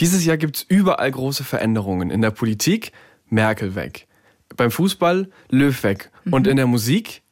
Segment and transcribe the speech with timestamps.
[0.00, 2.10] Dieses Jahr gibt es überall große Veränderungen.
[2.10, 2.92] In der Politik
[3.28, 4.08] Merkel weg.
[4.56, 6.10] Beim Fußball Löw weg.
[6.24, 6.32] Mhm.
[6.32, 7.22] Und in der Musik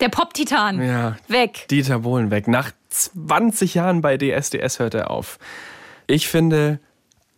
[0.00, 0.82] der Pop-Titan.
[0.82, 1.16] Ja.
[1.28, 1.68] Weg.
[1.70, 2.48] Dieter Bohlen weg.
[2.48, 5.38] Nach 20 Jahren bei DSDS hört er auf.
[6.06, 6.80] Ich finde,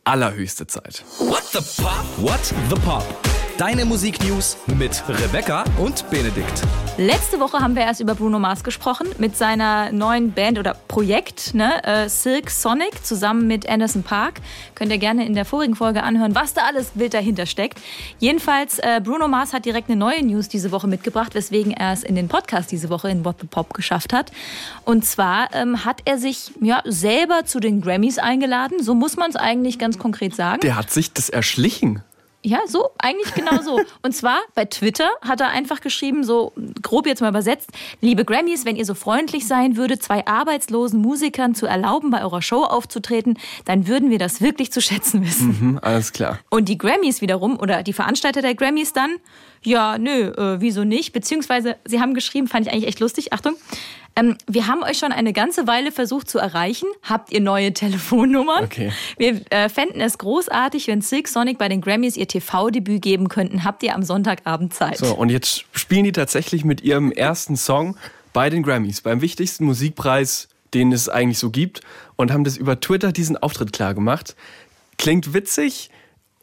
[0.04, 1.04] allerhöchste Zeit.
[1.18, 2.04] What the Pop?
[2.16, 3.37] What the Pop?
[3.58, 6.62] Deine Musiknews mit Rebecca und Benedikt.
[6.96, 11.54] Letzte Woche haben wir erst über Bruno Mars gesprochen mit seiner neuen Band oder Projekt,
[11.54, 11.82] ne?
[11.82, 14.40] Äh, Silk Sonic, zusammen mit Anderson Park.
[14.76, 17.80] Könnt ihr gerne in der vorigen Folge anhören, was da alles wild dahinter steckt.
[18.20, 22.04] Jedenfalls, äh, Bruno Mars hat direkt eine neue News diese Woche mitgebracht, weswegen er es
[22.04, 24.30] in den Podcast diese Woche in What the Pop geschafft hat.
[24.84, 28.80] Und zwar ähm, hat er sich ja selber zu den Grammys eingeladen.
[28.80, 30.60] So muss man es eigentlich ganz konkret sagen.
[30.60, 32.04] Der hat sich das erschlichen.
[32.44, 33.80] Ja, so, eigentlich genau so.
[34.02, 36.52] Und zwar bei Twitter hat er einfach geschrieben, so
[36.82, 37.70] grob jetzt mal übersetzt,
[38.00, 42.40] liebe Grammys, wenn ihr so freundlich sein würdet, zwei arbeitslosen Musikern zu erlauben, bei eurer
[42.40, 45.56] Show aufzutreten, dann würden wir das wirklich zu schätzen wissen.
[45.60, 46.38] Mhm, alles klar.
[46.48, 49.16] Und die Grammys wiederum, oder die Veranstalter der Grammys dann,
[49.62, 51.12] ja, nö, äh, wieso nicht?
[51.12, 53.56] Beziehungsweise, sie haben geschrieben, fand ich eigentlich echt lustig, Achtung,
[54.18, 56.86] ähm, wir haben euch schon eine ganze Weile versucht zu erreichen.
[57.02, 58.64] Habt ihr neue Telefonnummern?
[58.64, 58.92] Okay.
[59.16, 63.64] Wir äh, fänden es großartig, wenn Silk Sonic bei den Grammys ihr TV-Debüt geben könnten.
[63.64, 64.98] Habt ihr am Sonntagabend Zeit?
[64.98, 67.96] So, und jetzt spielen die tatsächlich mit ihrem ersten Song
[68.32, 71.80] bei den Grammys, beim wichtigsten Musikpreis, den es eigentlich so gibt,
[72.16, 74.34] und haben das über Twitter diesen Auftritt klar gemacht.
[74.98, 75.90] Klingt witzig,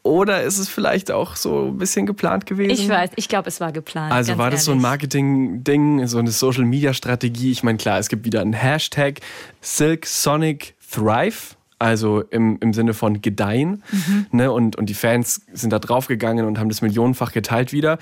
[0.06, 2.70] oder ist es vielleicht auch so ein bisschen geplant gewesen?
[2.70, 4.12] Ich weiß, ich glaube, es war geplant.
[4.12, 4.64] Also war das ehrlich.
[4.64, 7.50] so ein Marketing-Ding, so eine Social-Media-Strategie?
[7.50, 9.20] Ich meine, klar, es gibt wieder einen Hashtag
[9.60, 11.56] Silk Sonic Thrive.
[11.78, 13.82] Also im, im Sinne von gedeihen.
[13.92, 14.26] Mhm.
[14.32, 14.50] Ne?
[14.50, 17.98] Und, und die Fans sind da draufgegangen und haben das millionenfach geteilt wieder.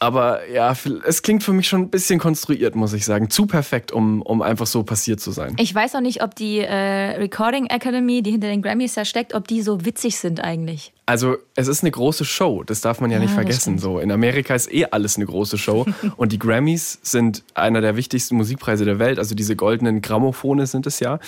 [0.00, 3.30] Aber ja, es klingt für mich schon ein bisschen konstruiert, muss ich sagen.
[3.30, 5.56] Zu perfekt, um, um einfach so passiert zu sein.
[5.58, 9.34] Ich weiß auch nicht, ob die äh, Recording Academy, die hinter den Grammys da steckt,
[9.34, 10.92] ob die so witzig sind eigentlich.
[11.06, 13.78] Also es ist eine große Show, das darf man ja, ja nicht vergessen.
[13.78, 17.96] So in Amerika ist eh alles eine große Show und die Grammys sind einer der
[17.96, 19.18] wichtigsten Musikpreise der Welt.
[19.18, 21.18] Also diese goldenen Grammophone sind es ja,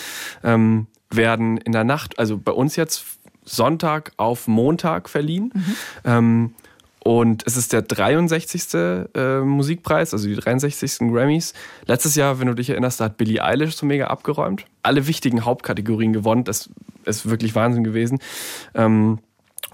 [0.45, 3.05] ähm, werden in der Nacht, also bei uns jetzt
[3.45, 5.51] Sonntag auf Montag verliehen.
[5.55, 5.77] Mhm.
[6.05, 6.55] Ähm,
[7.03, 8.75] und es ist der 63.
[9.15, 10.99] Äh, Musikpreis, also die 63.
[11.11, 11.55] Grammys.
[11.87, 14.67] Letztes Jahr, wenn du dich erinnerst, da hat Billie Eilish so mega abgeräumt.
[14.83, 16.45] Alle wichtigen Hauptkategorien gewonnen.
[16.45, 16.69] Das
[17.05, 18.19] ist wirklich Wahnsinn gewesen.
[18.75, 19.19] Ähm,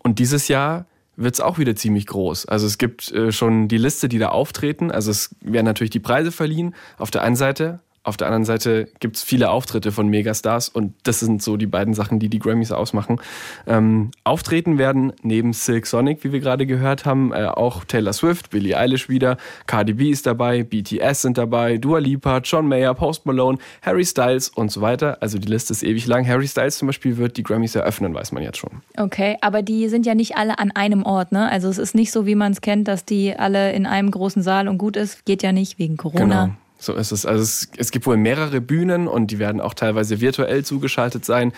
[0.05, 2.47] und dieses Jahr wird es auch wieder ziemlich groß.
[2.47, 4.93] Also es gibt äh, schon die Liste, die da auftreten.
[4.93, 6.75] Also es werden natürlich die Preise verliehen.
[6.99, 10.95] Auf der einen Seite auf der anderen Seite gibt es viele Auftritte von Megastars und
[11.03, 13.21] das sind so die beiden Sachen, die die Grammys ausmachen.
[13.67, 18.51] Ähm, auftreten werden neben Silk Sonic, wie wir gerade gehört haben, äh, auch Taylor Swift,
[18.51, 23.27] Billie Eilish wieder, Cardi B ist dabei, BTS sind dabei, Dua Lipa, John Mayer, Post
[23.27, 25.19] Malone, Harry Styles und so weiter.
[25.21, 26.27] Also die Liste ist ewig lang.
[26.29, 28.71] Harry Styles zum Beispiel wird die Grammys eröffnen, weiß man jetzt schon.
[28.97, 31.51] Okay, aber die sind ja nicht alle an einem Ort, ne?
[31.51, 34.43] Also es ist nicht so, wie man es kennt, dass die alle in einem großen
[34.43, 35.25] Saal und gut ist.
[35.25, 36.45] Geht ja nicht wegen Corona.
[36.45, 36.57] Genau.
[36.87, 37.27] So ist es.
[37.27, 41.53] Also es, es gibt wohl mehrere Bühnen und die werden auch teilweise virtuell zugeschaltet sein.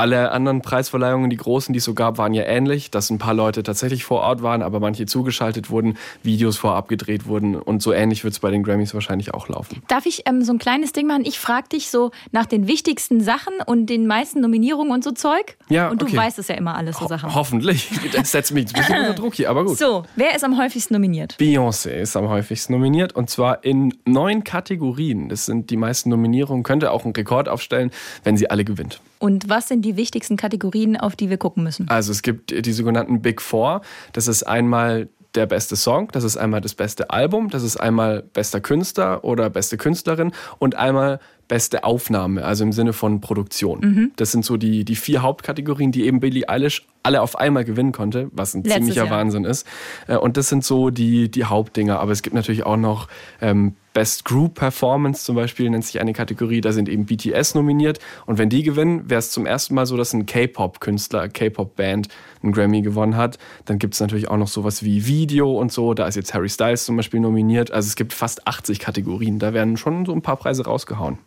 [0.00, 3.34] Alle anderen Preisverleihungen, die großen, die es so gab, waren ja ähnlich, dass ein paar
[3.34, 7.92] Leute tatsächlich vor Ort waren, aber manche zugeschaltet wurden, Videos vorab gedreht wurden und so
[7.92, 9.82] ähnlich wird es bei den Grammys wahrscheinlich auch laufen.
[9.88, 11.26] Darf ich ähm, so ein kleines Ding machen?
[11.26, 15.58] Ich frage dich so nach den wichtigsten Sachen und den meisten Nominierungen und so Zeug.
[15.68, 16.16] Ja, Und du okay.
[16.16, 17.28] weißt es ja immer alles, so Sachen.
[17.28, 17.90] Ho hoffentlich.
[18.14, 19.76] Das setzt mich ein bisschen unter Druck hier, aber gut.
[19.76, 21.36] So, wer ist am häufigsten nominiert?
[21.38, 25.28] Beyoncé ist am häufigsten nominiert und zwar in neun Kategorien.
[25.28, 27.90] Das sind die meisten Nominierungen, könnte auch einen Rekord aufstellen,
[28.24, 29.02] wenn sie alle gewinnt.
[29.20, 31.88] Und was sind die wichtigsten Kategorien, auf die wir gucken müssen?
[31.88, 33.82] Also es gibt die sogenannten Big Four.
[34.12, 38.22] Das ist einmal der beste Song, das ist einmal das beste Album, das ist einmal
[38.32, 43.80] bester Künstler oder beste Künstlerin und einmal beste Aufnahme, also im Sinne von Produktion.
[43.80, 44.12] Mhm.
[44.16, 47.92] Das sind so die, die vier Hauptkategorien, die eben Billie Eilish alle auf einmal gewinnen
[47.92, 49.18] konnte, was ein Letztes ziemlicher Jahr.
[49.18, 49.66] Wahnsinn ist.
[50.06, 51.98] Äh, und das sind so die, die Hauptdinger.
[51.98, 53.08] Aber es gibt natürlich auch noch
[53.40, 57.98] ähm, Best Group Performance zum Beispiel, nennt sich eine Kategorie, da sind eben BTS nominiert.
[58.26, 62.08] Und wenn die gewinnen, wäre es zum ersten Mal so, dass ein K-Pop-Künstler, K-Pop-Band
[62.42, 63.38] einen Grammy gewonnen hat.
[63.64, 65.94] Dann gibt es natürlich auch noch sowas wie Video und so.
[65.94, 67.70] Da ist jetzt Harry Styles zum Beispiel nominiert.
[67.70, 69.38] Also es gibt fast 80 Kategorien.
[69.38, 71.18] Da werden schon so ein paar Preise rausgehauen.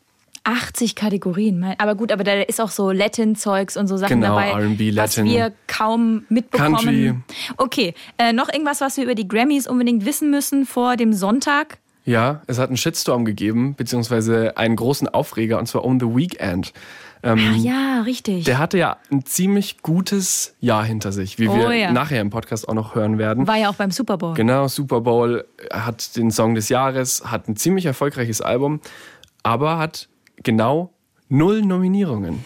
[0.45, 1.63] 80 Kategorien.
[1.77, 5.25] Aber gut, aber da ist auch so Latin-Zeugs und so Sachen genau, dabei, R&B, Latin,
[5.25, 6.75] was wir kaum mitbekommen.
[6.75, 7.13] Country.
[7.57, 11.77] Okay, äh, noch irgendwas, was wir über die Grammys unbedingt wissen müssen vor dem Sonntag?
[12.05, 16.73] Ja, es hat einen Shitstorm gegeben, beziehungsweise einen großen Aufreger, und zwar um The Weeknd.
[17.25, 18.43] Ähm, ah, ja, richtig.
[18.43, 21.91] Der hatte ja ein ziemlich gutes Jahr hinter sich, wie oh, wir ja.
[21.93, 23.47] nachher im Podcast auch noch hören werden.
[23.47, 24.33] War ja auch beim Super Bowl.
[24.33, 28.81] Genau, Super Bowl hat den Song des Jahres, hat ein ziemlich erfolgreiches Album,
[29.41, 30.09] aber hat
[30.43, 30.91] genau
[31.29, 32.43] null Nominierungen.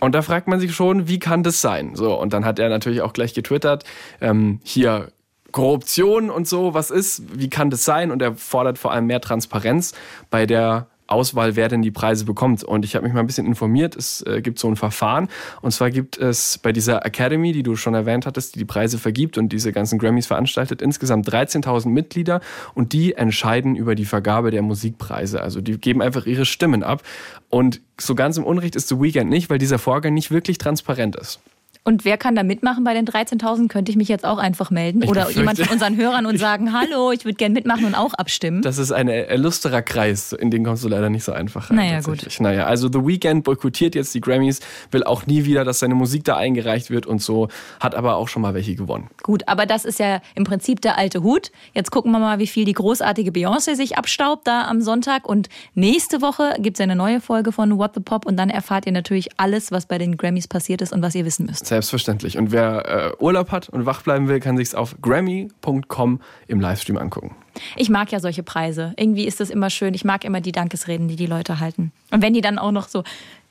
[0.00, 1.96] Und da fragt man sich schon, wie kann das sein?
[1.96, 3.84] So, und dann hat er natürlich auch gleich getwittert,
[4.20, 5.08] ähm, hier
[5.52, 8.10] Korruption und so, was ist, wie kann das sein?
[8.10, 9.94] Und er fordert vor allem mehr Transparenz
[10.30, 12.62] bei der Auswahl, wer denn die Preise bekommt.
[12.62, 13.96] Und ich habe mich mal ein bisschen informiert.
[13.96, 15.28] Es äh, gibt so ein Verfahren.
[15.62, 18.98] Und zwar gibt es bei dieser Academy, die du schon erwähnt hattest, die die Preise
[18.98, 22.40] vergibt und diese ganzen Grammys veranstaltet, insgesamt 13.000 Mitglieder.
[22.74, 25.42] Und die entscheiden über die Vergabe der Musikpreise.
[25.42, 27.02] Also die geben einfach ihre Stimmen ab.
[27.48, 31.16] Und so ganz im Unrecht ist The Weekend nicht, weil dieser Vorgang nicht wirklich transparent
[31.16, 31.40] ist.
[31.88, 33.68] Und wer kann da mitmachen bei den 13.000?
[33.68, 35.00] Könnte ich mich jetzt auch einfach melden?
[35.00, 37.94] Ich Oder befürchte- jemand von unseren Hörern und sagen, hallo, ich würde gerne mitmachen und
[37.94, 38.60] auch abstimmen?
[38.60, 41.76] Das ist ein illusterer Kreis, in den kommst du leider nicht so einfach rein.
[41.76, 42.40] Naja, tatsächlich.
[42.40, 46.24] Naja, also The Weeknd boykottiert jetzt die Grammys, will auch nie wieder, dass seine Musik
[46.24, 47.48] da eingereicht wird und so,
[47.80, 49.08] hat aber auch schon mal welche gewonnen.
[49.22, 51.52] Gut, aber das ist ja im Prinzip der alte Hut.
[51.72, 55.26] Jetzt gucken wir mal, wie viel die großartige Beyoncé sich abstaubt da am Sonntag.
[55.26, 58.84] Und nächste Woche gibt es eine neue Folge von What the Pop und dann erfahrt
[58.84, 61.64] ihr natürlich alles, was bei den Grammys passiert ist und was ihr wissen müsst.
[61.78, 62.36] Selbstverständlich.
[62.38, 66.96] Und wer äh, Urlaub hat und wach bleiben will, kann sich's auf grammy.com im Livestream
[66.98, 67.36] angucken.
[67.76, 68.94] Ich mag ja solche Preise.
[68.96, 69.94] Irgendwie ist das immer schön.
[69.94, 71.92] Ich mag immer die Dankesreden, die die Leute halten.
[72.10, 73.04] Und wenn die dann auch noch so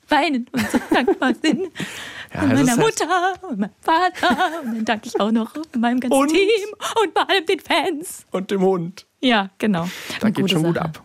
[0.09, 1.69] weinen und so dankbar sind.
[2.33, 4.35] Ja, und es meiner halt- Mutter und meinem Vater.
[4.65, 6.27] Und dann danke ich auch noch meinem ganzen Und?
[6.29, 6.69] Team
[7.03, 8.25] und vor allem den Fans.
[8.31, 9.06] Und dem Hund.
[9.21, 9.88] Ja, genau.
[10.19, 10.85] Da geht schon gut Sache.
[10.85, 11.03] ab.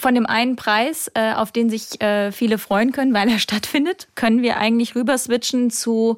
[0.00, 4.08] Von dem einen Preis, äh, auf den sich äh, viele freuen können, weil er stattfindet,
[4.14, 6.16] können wir eigentlich rüber switchen zu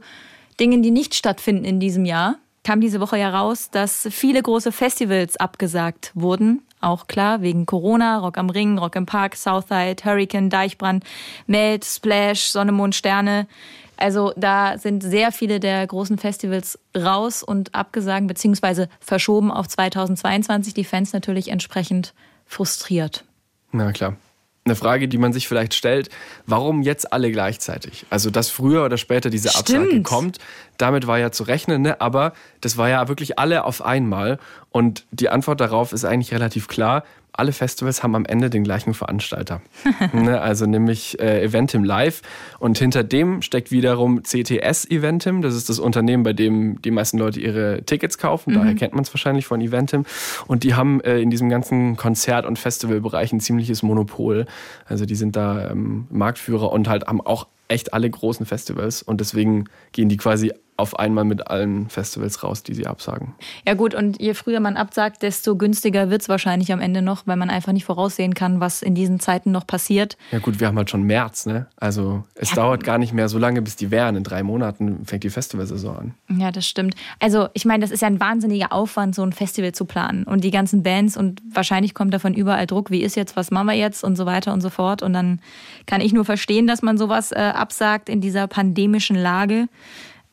[0.60, 2.36] Dingen, die nicht stattfinden in diesem Jahr.
[2.62, 6.62] Kam diese Woche ja raus, dass viele große Festivals abgesagt wurden.
[6.80, 11.02] Auch klar, wegen Corona, Rock am Ring, Rock im Park, Southside, Hurricane, Deichbrand,
[11.48, 13.48] Melt, Splash, Sonne, Mond, Sterne.
[13.96, 18.86] Also da sind sehr viele der großen Festivals raus und abgesagt bzw.
[19.00, 20.72] verschoben auf 2022.
[20.72, 22.14] Die Fans natürlich entsprechend
[22.46, 23.24] frustriert.
[23.72, 24.16] Na klar.
[24.64, 26.08] Eine Frage, die man sich vielleicht stellt,
[26.46, 28.06] warum jetzt alle gleichzeitig?
[28.10, 30.04] Also, dass früher oder später diese Absage Stimmt.
[30.06, 30.38] kommt,
[30.78, 32.00] damit war ja zu rechnen, ne?
[32.00, 34.38] aber das war ja wirklich alle auf einmal.
[34.70, 37.02] Und die Antwort darauf ist eigentlich relativ klar.
[37.32, 39.62] Alle Festivals haben am Ende den gleichen Veranstalter.
[40.12, 40.40] ne?
[40.40, 42.22] Also nämlich äh, Eventim Live.
[42.58, 45.42] Und hinter dem steckt wiederum CTS Eventim.
[45.42, 48.54] Das ist das Unternehmen, bei dem die meisten Leute ihre Tickets kaufen.
[48.54, 50.04] Daher kennt man es wahrscheinlich von Eventim.
[50.46, 54.46] Und die haben äh, in diesem ganzen Konzert- und Festivalbereich ein ziemliches Monopol.
[54.86, 59.02] Also die sind da ähm, Marktführer und halt haben auch echt alle großen Festivals.
[59.02, 63.34] Und deswegen gehen die quasi auf einmal mit allen Festivals raus, die sie absagen.
[63.66, 67.26] Ja gut, und je früher man absagt, desto günstiger wird es wahrscheinlich am Ende noch,
[67.26, 70.16] weil man einfach nicht voraussehen kann, was in diesen Zeiten noch passiert.
[70.30, 71.66] Ja gut, wir haben halt schon März, ne?
[71.76, 72.56] Also es Ja.
[72.56, 74.16] dauert gar nicht mehr so lange, bis die wären.
[74.16, 76.14] In drei Monaten fängt die Festivalsaison an.
[76.38, 76.94] Ja, das stimmt.
[77.20, 80.24] Also ich meine, das ist ja ein wahnsinniger Aufwand, so ein Festival zu planen.
[80.24, 83.66] Und die ganzen Bands und wahrscheinlich kommt davon überall Druck, wie ist jetzt, was machen
[83.66, 85.02] wir jetzt und so weiter und so fort.
[85.02, 85.40] Und dann
[85.86, 89.68] kann ich nur verstehen, dass man sowas äh, absagt in dieser pandemischen Lage.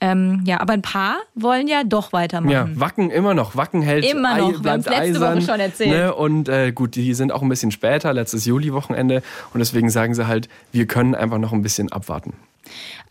[0.01, 2.51] Ähm, ja, aber ein paar wollen ja doch weitermachen.
[2.51, 3.55] Ja, Wacken immer noch.
[3.57, 4.51] Wacken hält Immer noch.
[4.51, 5.41] Wir bleibt haben's letzte Woche eisern.
[5.41, 5.89] schon erzählt.
[5.89, 6.15] Ne?
[6.15, 9.21] Und äh, gut, die sind auch ein bisschen später, letztes Juli-Wochenende.
[9.53, 12.33] Und deswegen sagen sie halt, wir können einfach noch ein bisschen abwarten.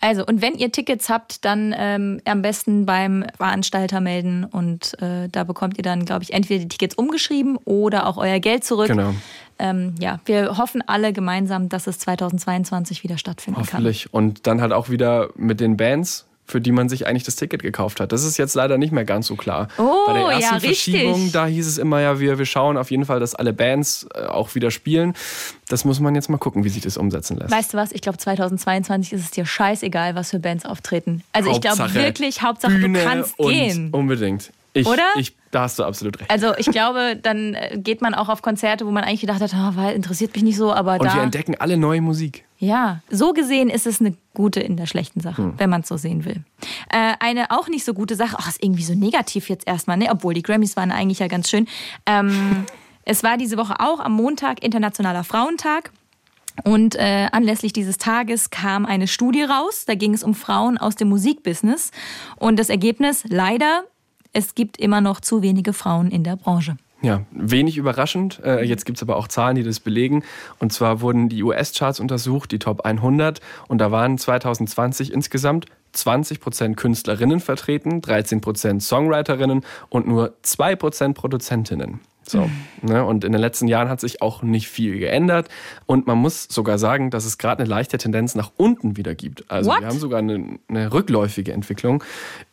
[0.00, 5.28] Also, und wenn ihr Tickets habt, dann ähm, am besten beim Veranstalter melden und äh,
[5.28, 8.86] da bekommt ihr dann, glaube ich, entweder die Tickets umgeschrieben oder auch euer Geld zurück.
[8.86, 9.14] Genau.
[9.58, 14.14] Ähm, ja, wir hoffen alle gemeinsam, dass es 2022 wieder stattfinden Hoffentlich.
[14.14, 17.62] Und dann halt auch wieder mit den Bands, für die man sich eigentlich das Ticket
[17.62, 18.10] gekauft hat.
[18.10, 19.68] Das ist jetzt leider nicht mehr ganz so klar.
[19.76, 20.94] Oh, Bei der ersten ja, richtig.
[20.94, 24.08] Verschiebung, da hieß es immer ja, wir, wir schauen auf jeden Fall, dass alle Bands
[24.14, 25.12] äh, auch wieder spielen.
[25.68, 27.50] Das muss man jetzt mal gucken, wie sich das umsetzen lässt.
[27.50, 27.92] Weißt du was?
[27.92, 31.22] Ich glaube, 2022 ist es dir scheißegal, was für Bands auftreten.
[31.32, 33.90] Also, ich glaube Hauptsache wirklich, Hauptsache, Bühne du kannst und gehen.
[33.92, 34.50] Unbedingt.
[34.72, 35.04] Ich, Oder?
[35.16, 36.30] Ich, da hast du absolut recht.
[36.30, 39.52] Also, ich glaube, dann äh, geht man auch auf Konzerte, wo man eigentlich gedacht hat,
[39.76, 41.14] weil interessiert mich nicht so, aber Und da.
[41.14, 42.44] wir entdecken alle neue Musik.
[42.58, 45.54] Ja, so gesehen ist es eine gute in der schlechten Sache, Hm.
[45.58, 46.42] wenn man es so sehen will.
[46.90, 50.08] Äh, eine auch nicht so gute Sache, ach, ist irgendwie so negativ jetzt erstmal, ne?
[50.10, 51.68] obwohl die Grammys waren eigentlich ja ganz schön.
[52.04, 52.66] Ähm,
[53.04, 55.92] es war diese Woche auch am Montag Internationaler Frauentag.
[56.64, 59.84] Und äh, anlässlich dieses Tages kam eine Studie raus.
[59.86, 61.92] Da ging es um Frauen aus dem Musikbusiness.
[62.34, 63.84] Und das Ergebnis, leider,
[64.32, 66.76] es gibt immer noch zu wenige Frauen in der Branche.
[67.00, 68.40] Ja, wenig überraschend.
[68.44, 70.24] Äh, jetzt gibt es aber auch Zahlen, die das belegen.
[70.58, 73.40] Und zwar wurden die US-Charts untersucht, die Top 100.
[73.68, 82.00] Und da waren 2020 insgesamt 20% Künstlerinnen vertreten, 13% Songwriterinnen und nur 2% Produzentinnen.
[82.28, 82.50] So,
[82.82, 83.04] ne?
[83.04, 85.48] Und in den letzten Jahren hat sich auch nicht viel geändert.
[85.86, 89.50] Und man muss sogar sagen, dass es gerade eine leichte Tendenz nach unten wieder gibt.
[89.50, 89.80] Also What?
[89.80, 92.04] wir haben sogar eine, eine rückläufige Entwicklung.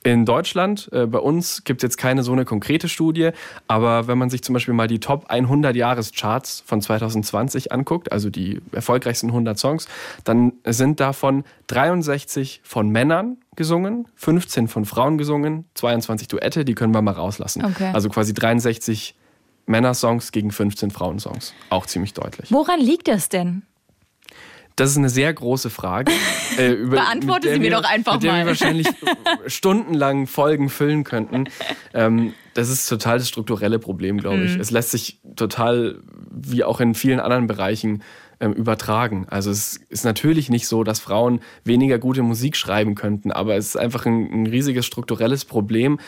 [0.04, 3.32] In Deutschland, äh, bei uns gibt es jetzt keine so eine konkrete Studie,
[3.68, 8.30] aber wenn man sich zum Beispiel mal die Top 100 Jahrescharts von 2020 anguckt, also
[8.30, 9.88] die erfolgreichsten 100 Songs,
[10.24, 16.94] dann sind davon 63 von Männern gesungen, 15 von Frauen gesungen, 22 Duette, die können
[16.94, 17.66] wir mal rauslassen.
[17.66, 17.92] Okay.
[17.94, 19.16] Also quasi 63
[19.66, 21.54] Männersongs gegen 15 Frauensongs.
[21.70, 22.52] Auch ziemlich deutlich.
[22.52, 23.64] Woran liegt das denn?
[24.78, 26.12] Das ist eine sehr große Frage.
[26.58, 28.40] äh, über- Beantworte sie mir wir- doch einfach mit der mal.
[28.40, 28.88] wir wahrscheinlich
[29.48, 31.46] stundenlang Folgen füllen könnten.
[31.94, 34.46] Ähm, das ist total das strukturelle Problem, glaube Mhm.
[34.46, 34.56] ich.
[34.58, 38.04] Es lässt sich total, wie auch in vielen anderen Bereichen,
[38.42, 39.28] ähm, übertragen.
[39.30, 43.68] Also es ist natürlich nicht so, dass Frauen weniger gute Musik schreiben könnten, aber es
[43.68, 46.00] ist einfach ein, ein riesiges strukturelles Problem,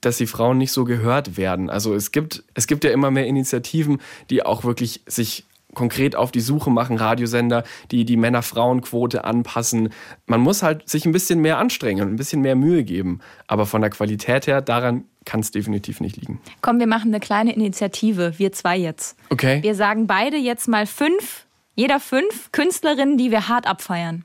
[0.00, 1.70] dass die Frauen nicht so gehört werden.
[1.70, 3.98] Also es gibt, es gibt ja immer mehr Initiativen,
[4.30, 9.90] die auch wirklich sich konkret auf die Suche machen, Radiosender, die die Männer-Frauen-Quote anpassen.
[10.26, 13.20] Man muss halt sich ein bisschen mehr anstrengen und ein bisschen mehr Mühe geben.
[13.46, 16.40] Aber von der Qualität her, daran kann es definitiv nicht liegen.
[16.60, 19.16] Komm, wir machen eine kleine Initiative, wir zwei jetzt.
[19.28, 19.62] Okay.
[19.62, 24.24] Wir sagen beide jetzt mal fünf, jeder fünf Künstlerinnen, die wir hart abfeiern.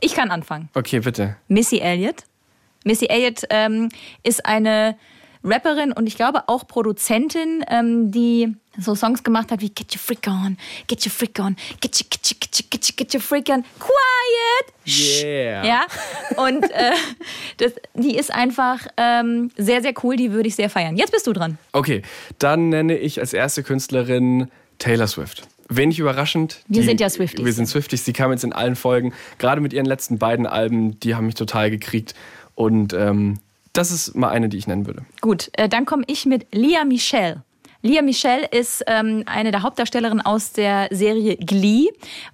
[0.00, 0.68] Ich kann anfangen.
[0.74, 1.36] Okay, bitte.
[1.48, 2.24] Missy Elliott.
[2.84, 3.88] Missy Elliott ähm,
[4.22, 4.96] ist eine
[5.44, 10.00] Rapperin und ich glaube auch Produzentin, ähm, die so Songs gemacht hat wie Get your
[10.00, 10.56] freak on,
[10.88, 13.48] get your freak on, get your, get your, get your, get your, get your freak
[13.50, 14.74] on, quiet.
[14.86, 15.64] Yeah.
[15.64, 15.86] Ja,
[16.36, 16.92] und äh,
[17.58, 20.96] das, die ist einfach ähm, sehr, sehr cool, die würde ich sehr feiern.
[20.96, 21.58] Jetzt bist du dran.
[21.72, 22.02] Okay,
[22.38, 24.48] dann nenne ich als erste Künstlerin
[24.78, 25.46] Taylor Swift.
[25.68, 26.60] Wenig überraschend.
[26.68, 27.44] Wir die- sind ja Swifties.
[27.44, 29.12] Wir sind Swifties, die kam jetzt in allen Folgen.
[29.38, 32.14] Gerade mit ihren letzten beiden Alben, die haben mich total gekriegt.
[32.54, 33.38] Und ähm,
[33.74, 35.04] das ist mal eine, die ich nennen würde.
[35.20, 37.42] Gut, äh, dann komme ich mit Lia Michelle.
[37.84, 41.88] Lia Michelle ist ähm, eine der Hauptdarstellerinnen aus der Serie Glee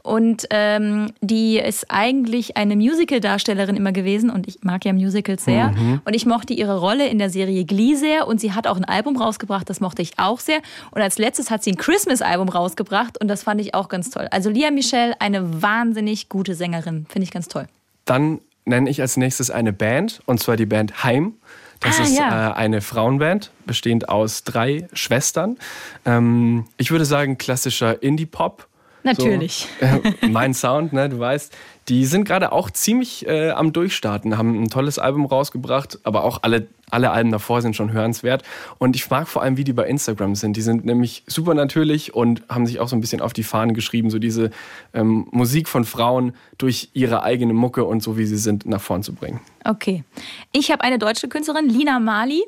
[0.04, 5.74] und ähm, die ist eigentlich eine Musical-Darstellerin immer gewesen und ich mag ja Musicals sehr
[6.04, 8.84] und ich mochte ihre Rolle in der Serie Glee sehr und sie hat auch ein
[8.84, 10.60] Album rausgebracht, das mochte ich auch sehr
[10.92, 14.28] und als letztes hat sie ein Christmas-Album rausgebracht und das fand ich auch ganz toll.
[14.30, 17.66] Also Lia Michelle, eine wahnsinnig gute Sängerin, finde ich ganz toll.
[18.04, 21.34] Dann nenne ich als nächstes eine Band, und zwar die Band Heim.
[21.80, 22.50] Das Ah, ist ja.
[22.50, 25.56] äh, eine Frauenband, bestehend aus drei Schwestern.
[26.04, 28.66] Ähm, ich würde sagen, klassischer Indie-Pop.
[29.02, 29.66] Natürlich.
[29.80, 31.56] So, äh, mein Sound, ne, du weißt.
[31.90, 36.38] Die sind gerade auch ziemlich äh, am Durchstarten, haben ein tolles Album rausgebracht, aber auch
[36.42, 38.44] alle, alle Alben davor sind schon hörenswert.
[38.78, 40.56] Und ich mag vor allem, wie die bei Instagram sind.
[40.56, 43.74] Die sind nämlich super natürlich und haben sich auch so ein bisschen auf die Fahnen
[43.74, 44.50] geschrieben, so diese
[44.94, 49.02] ähm, Musik von Frauen durch ihre eigene Mucke und so wie sie sind nach vorn
[49.02, 49.40] zu bringen.
[49.64, 50.04] Okay.
[50.52, 52.44] Ich habe eine deutsche Künstlerin, Lina Mali.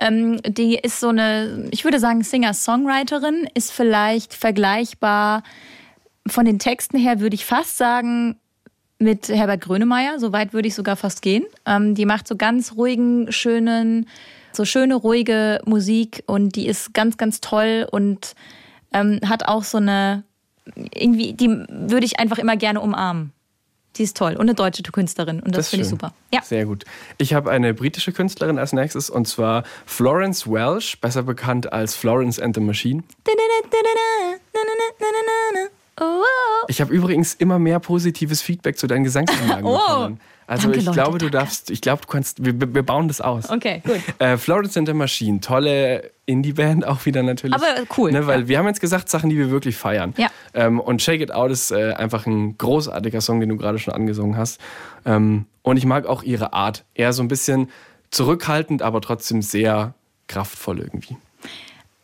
[0.00, 5.42] Ähm, die ist so eine, ich würde sagen, Singer-Songwriterin, ist vielleicht vergleichbar
[6.28, 8.38] von den Texten her, würde ich fast sagen,
[8.98, 10.18] mit Herbert Grönemeyer.
[10.18, 11.44] So weit würde ich sogar fast gehen.
[11.66, 14.08] Ähm, die macht so ganz ruhigen, schönen,
[14.52, 18.34] so schöne, ruhige Musik und die ist ganz, ganz toll und
[18.92, 20.24] ähm, hat auch so eine,
[20.94, 23.32] irgendwie, die würde ich einfach immer gerne umarmen.
[23.96, 26.12] Die ist toll und eine deutsche Künstlerin und das, ist finde ich super.
[26.32, 26.42] Ja.
[26.42, 26.84] Sehr gut.
[27.16, 32.38] Ich habe eine britische Künstlerin als nächstes und zwar Florence Welsh, besser bekannt als Florence
[32.38, 33.02] and the Machine.
[36.00, 36.22] Oh,
[36.68, 39.76] Ich habe übrigens immer mehr positives Feedback zu deinen Gesangsanlagen Oh.
[39.78, 40.20] bekommen.
[40.46, 41.38] Also Danke, ich Leute, glaube, du danke.
[41.44, 43.50] darfst, ich glaube, du kannst, wir, wir bauen das aus.
[43.50, 44.00] Okay, gut.
[44.18, 47.54] Äh, Florence and the Machine, tolle Indie-Band auch wieder natürlich.
[47.54, 47.66] Aber
[47.98, 48.48] cool, Ne, weil ja.
[48.48, 50.14] wir haben jetzt gesagt, Sachen, die wir wirklich feiern.
[50.16, 50.28] Ja.
[50.54, 53.92] Ähm, und Shake It Out ist äh, einfach ein großartiger Song, den du gerade schon
[53.92, 54.58] angesungen hast.
[55.04, 56.86] Ähm, und ich mag auch ihre Art.
[56.94, 57.68] Eher so ein bisschen
[58.10, 59.92] zurückhaltend, aber trotzdem sehr
[60.28, 61.18] kraftvoll irgendwie.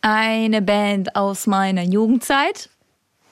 [0.01, 2.69] Eine Band aus meiner Jugendzeit.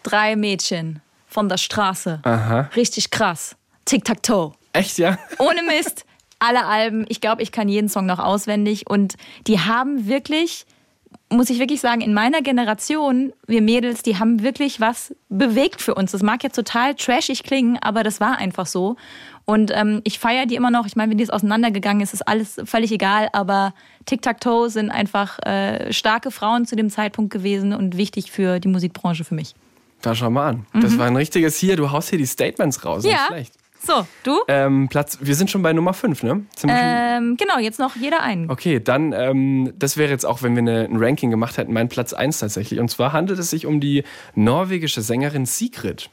[0.03, 2.19] Drei Mädchen von der Straße.
[2.23, 2.69] Aha.
[2.75, 3.55] Richtig krass.
[3.85, 4.53] Tic-Tac-Toe.
[4.73, 5.17] Echt, ja?
[5.39, 6.05] Ohne Mist.
[6.39, 7.05] Alle Alben.
[7.09, 8.89] Ich glaube, ich kann jeden Song noch auswendig.
[8.89, 9.15] Und
[9.47, 10.65] die haben wirklich,
[11.29, 15.95] muss ich wirklich sagen, in meiner Generation, wir Mädels, die haben wirklich was bewegt für
[15.95, 16.11] uns.
[16.11, 18.97] Das mag jetzt total trashig klingen, aber das war einfach so.
[19.45, 20.85] Und ähm, ich feiere die immer noch.
[20.85, 23.29] Ich meine, wenn die jetzt auseinandergegangen ist, ist alles völlig egal.
[23.33, 23.73] Aber
[24.05, 29.23] Tic-Tac-Toe sind einfach äh, starke Frauen zu dem Zeitpunkt gewesen und wichtig für die Musikbranche
[29.23, 29.55] für mich.
[30.03, 30.65] Da schau mal an.
[30.73, 31.75] Das war ein richtiges hier.
[31.77, 33.03] Du haust hier die Statements raus.
[33.03, 33.17] Nicht Mhm.
[33.17, 33.25] ja.
[33.27, 33.53] schlecht.
[33.85, 34.39] So, du?
[34.47, 36.45] Ähm, Platz, wir sind schon bei Nummer 5, ne?
[36.65, 38.49] Ähm, genau, jetzt noch jeder einen.
[38.49, 41.89] Okay, dann, ähm, das wäre jetzt auch, wenn wir eine, ein Ranking gemacht hätten, mein
[41.89, 42.79] Platz 1 tatsächlich.
[42.79, 44.03] Und zwar handelt es sich um die
[44.35, 46.09] norwegische Sängerin Sigrid.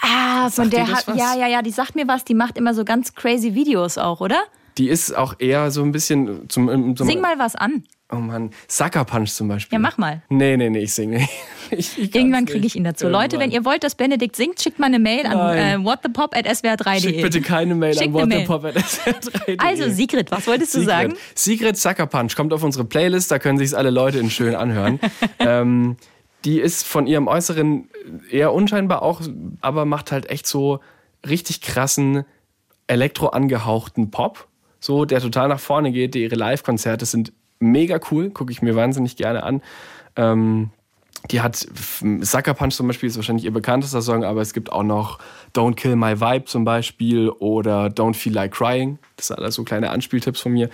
[0.00, 2.34] Ah, von Sagt der dir das hat, ja, ja, ja, die sagt mir was, die
[2.34, 4.42] macht immer so ganz crazy Videos auch, oder?
[4.76, 6.96] Die ist auch eher so ein bisschen zum.
[6.96, 7.84] zum Sing mal was an.
[8.12, 9.74] Oh Mann, Sucker Punch zum Beispiel.
[9.76, 10.22] Ja, mach mal.
[10.28, 11.30] Nee, nee, nee, ich singe nicht.
[11.72, 13.06] Ich, ich Irgendwann kriege ich ihn dazu.
[13.06, 13.22] Irgendwann.
[13.22, 15.36] Leute, wenn ihr wollt, dass Benedikt singt, schickt mal eine Mail Nein.
[15.36, 17.00] an äh, whatthepop.swr3.de.
[17.00, 19.58] Schickt bitte keine Mail Schickt an whatthepop.swr3.de.
[19.58, 20.94] Also, Sigrid, was wolltest du Sigrid.
[20.94, 21.14] sagen?
[21.34, 25.00] Sigrid Sucker Punch kommt auf unsere Playlist, da können sich alle Leute in schön anhören.
[25.40, 25.96] ähm,
[26.44, 27.88] die ist von ihrem Äußeren
[28.30, 29.22] eher unscheinbar auch,
[29.60, 30.78] aber macht halt echt so
[31.28, 32.24] richtig krassen,
[32.86, 34.46] elektro angehauchten Pop.
[34.78, 36.14] So, der total nach vorne geht.
[36.14, 39.62] Ihre Live-Konzerte sind mega cool, gucke ich mir wahnsinnig gerne an.
[40.16, 40.70] Ähm,
[41.30, 41.66] die hat
[42.20, 45.18] Sucker Punch zum Beispiel ist wahrscheinlich ihr bekanntester Song, aber es gibt auch noch
[45.54, 48.98] Don't Kill My Vibe zum Beispiel oder Don't Feel Like Crying.
[49.16, 50.70] Das sind alles so kleine Anspieltipps von mir.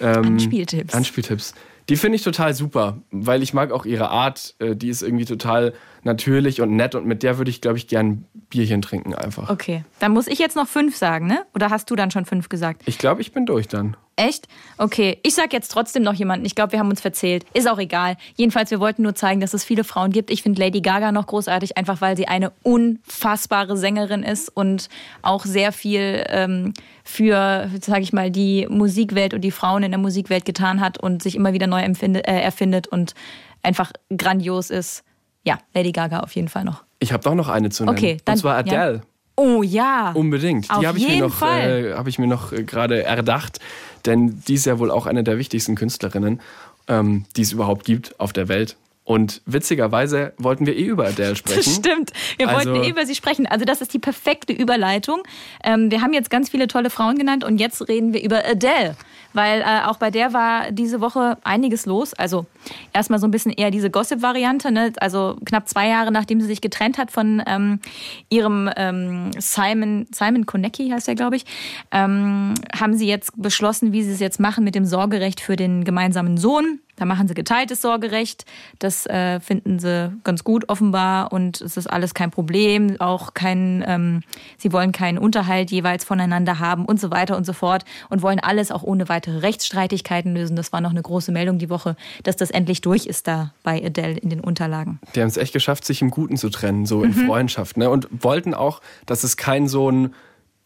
[0.00, 0.94] Ähm, Anspieltipps.
[0.94, 1.54] Anspieltipps.
[1.88, 4.54] Die finde ich total super, weil ich mag auch ihre Art.
[4.58, 7.88] Äh, die ist irgendwie total natürlich und nett und mit der würde ich, glaube ich,
[7.88, 9.50] gern Bierchen trinken einfach.
[9.50, 11.44] Okay, dann muss ich jetzt noch fünf sagen, ne?
[11.54, 12.82] Oder hast du dann schon fünf gesagt?
[12.86, 13.96] Ich glaube, ich bin durch dann.
[14.16, 14.46] Echt?
[14.78, 16.46] Okay, ich sag jetzt trotzdem noch jemanden.
[16.46, 17.44] Ich glaube, wir haben uns verzählt.
[17.52, 18.16] Ist auch egal.
[18.36, 20.30] Jedenfalls, wir wollten nur zeigen, dass es viele Frauen gibt.
[20.30, 24.88] Ich finde Lady Gaga noch großartig, einfach weil sie eine unfassbare Sängerin ist und
[25.22, 30.00] auch sehr viel ähm, für, sage ich mal, die Musikwelt und die Frauen in der
[30.00, 33.14] Musikwelt getan hat und sich immer wieder neu äh, erfindet und
[33.62, 35.02] einfach grandios ist.
[35.42, 36.84] Ja, Lady Gaga auf jeden Fall noch.
[37.00, 37.96] Ich habe doch noch eine zu nennen.
[37.96, 38.94] Okay, dann, und zwar Adele.
[38.94, 39.02] Ja.
[39.36, 40.12] Oh ja.
[40.12, 40.70] Unbedingt.
[40.70, 43.58] Auf die habe ich, mir noch, äh, hab ich mir noch äh, gerade erdacht.
[44.06, 46.40] Denn die ist ja wohl auch eine der wichtigsten Künstlerinnen,
[46.88, 48.76] ähm, die es überhaupt gibt auf der Welt.
[49.04, 51.62] Und witzigerweise wollten wir eh über Adele sprechen.
[51.62, 52.12] Das stimmt.
[52.38, 53.46] Wir also, wollten eh über sie sprechen.
[53.46, 55.22] Also das ist die perfekte Überleitung.
[55.62, 58.96] Ähm, wir haben jetzt ganz viele tolle Frauen genannt und jetzt reden wir über Adele.
[59.34, 62.14] Weil äh, auch bei der war diese Woche einiges los.
[62.14, 62.46] Also
[62.92, 64.72] erstmal so ein bisschen eher diese Gossip-Variante.
[64.72, 64.92] Ne?
[64.98, 67.80] Also knapp zwei Jahre nachdem sie sich getrennt hat von ähm,
[68.30, 71.44] ihrem ähm, Simon, Simon Konecki heißt er, glaube ich,
[71.90, 75.84] ähm, haben sie jetzt beschlossen, wie sie es jetzt machen mit dem Sorgerecht für den
[75.84, 76.80] gemeinsamen Sohn.
[76.96, 78.44] Da machen sie geteiltes Sorgerecht.
[78.78, 83.00] Das äh, finden sie ganz gut offenbar und es ist alles kein Problem.
[83.00, 84.22] Auch kein, ähm,
[84.58, 88.38] sie wollen keinen Unterhalt jeweils voneinander haben und so weiter und so fort und wollen
[88.38, 90.56] alles auch ohne weitere Rechtsstreitigkeiten lösen.
[90.56, 93.84] Das war noch eine große Meldung die Woche, dass das endlich durch ist da bei
[93.84, 95.00] Adele in den Unterlagen.
[95.14, 97.26] Die haben es echt geschafft, sich im Guten zu trennen, so in mhm.
[97.26, 97.76] Freundschaft.
[97.76, 97.90] Ne?
[97.90, 100.14] Und wollten auch, dass es kein so ein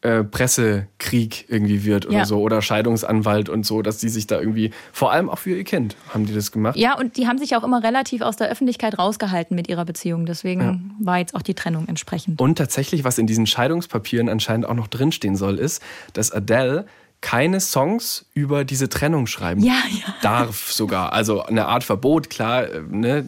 [0.02, 2.24] äh, Pressekrieg irgendwie wird oder ja.
[2.24, 5.64] so oder Scheidungsanwalt und so, dass die sich da irgendwie, vor allem auch für ihr
[5.64, 6.76] Kind, haben die das gemacht.
[6.76, 10.24] Ja, und die haben sich auch immer relativ aus der Öffentlichkeit rausgehalten mit ihrer Beziehung.
[10.24, 10.78] Deswegen ja.
[11.00, 12.40] war jetzt auch die Trennung entsprechend.
[12.40, 15.82] Und tatsächlich, was in diesen Scheidungspapieren anscheinend auch noch drinstehen soll, ist,
[16.12, 16.86] dass Adele
[17.20, 20.14] keine Songs über diese Trennung schreiben ja, ja.
[20.22, 21.12] darf sogar.
[21.12, 22.70] Also eine Art Verbot, klar.
[22.70, 23.26] Äh, ne?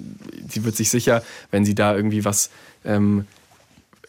[0.49, 2.51] Sie wird sich sicher, wenn sie da irgendwie was
[2.85, 3.27] ähm,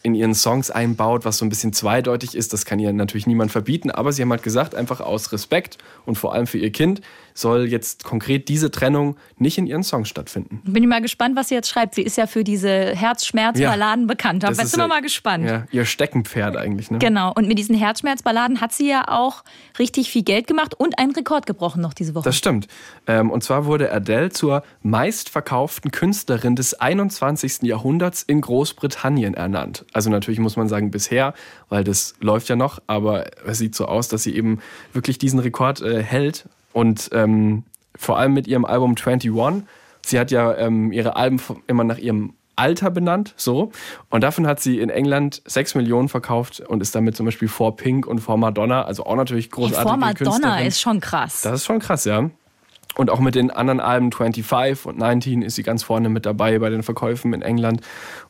[0.02, 2.52] in ihren Songs einbaut, was so ein bisschen zweideutig ist.
[2.52, 6.16] Das kann ihr natürlich niemand verbieten, aber sie haben halt gesagt, einfach aus Respekt und
[6.16, 7.00] vor allem für ihr Kind
[7.34, 10.60] soll jetzt konkret diese Trennung nicht in ihren Songs stattfinden.
[10.64, 11.94] Bin ich mal gespannt, was sie jetzt schreibt.
[11.94, 14.42] Sie ist ja für diese Herzschmerzballaden ja, bekannt.
[14.42, 15.46] Da sind wir mal gespannt.
[15.46, 16.90] Ja, ihr Steckenpferd eigentlich.
[16.90, 16.98] Ne?
[16.98, 17.32] Genau.
[17.34, 19.44] Und mit diesen Herzschmerzballaden hat sie ja auch
[19.78, 22.24] richtig viel Geld gemacht und einen Rekord gebrochen noch diese Woche.
[22.24, 22.68] Das stimmt.
[23.06, 27.62] Ähm, und zwar wurde Adele zur meistverkauften Künstlerin des 21.
[27.62, 29.84] Jahrhunderts in Großbritannien ernannt.
[29.92, 31.34] Also natürlich muss man sagen bisher,
[31.68, 34.60] weil das läuft ja noch, aber es sieht so aus, dass sie eben
[34.92, 37.64] wirklich diesen Rekord äh, hält und ähm,
[37.96, 39.32] vor allem mit ihrem Album 21.
[40.04, 43.72] Sie hat ja ähm, ihre Alben immer nach ihrem Alter benannt, so.
[44.10, 47.76] Und davon hat sie in England 6 Millionen verkauft und ist damit zum Beispiel vor
[47.76, 49.88] Pink und vor Madonna, also auch natürlich großartig.
[49.88, 51.42] Vor Madonna ist schon krass.
[51.42, 52.30] Das ist schon krass, ja.
[52.94, 56.58] Und auch mit den anderen Alben 25 und 19 ist sie ganz vorne mit dabei
[56.58, 57.80] bei den Verkäufen in England,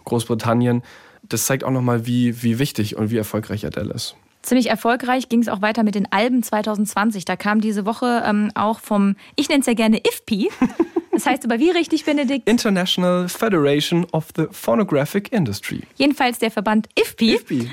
[0.05, 0.83] Großbritannien.
[1.23, 4.17] Das zeigt auch nochmal, wie, wie wichtig und wie erfolgreich Adele ist.
[4.43, 7.25] Ziemlich erfolgreich ging es auch weiter mit den Alben 2020.
[7.25, 10.51] Da kam diese Woche ähm, auch vom, ich nenne es ja gerne IFPI.
[11.13, 12.49] Das heißt aber wie richtig, Benedikt?
[12.49, 15.83] International Federation of the Phonographic Industry.
[15.97, 17.71] Jedenfalls der Verband IFPI, IFPI.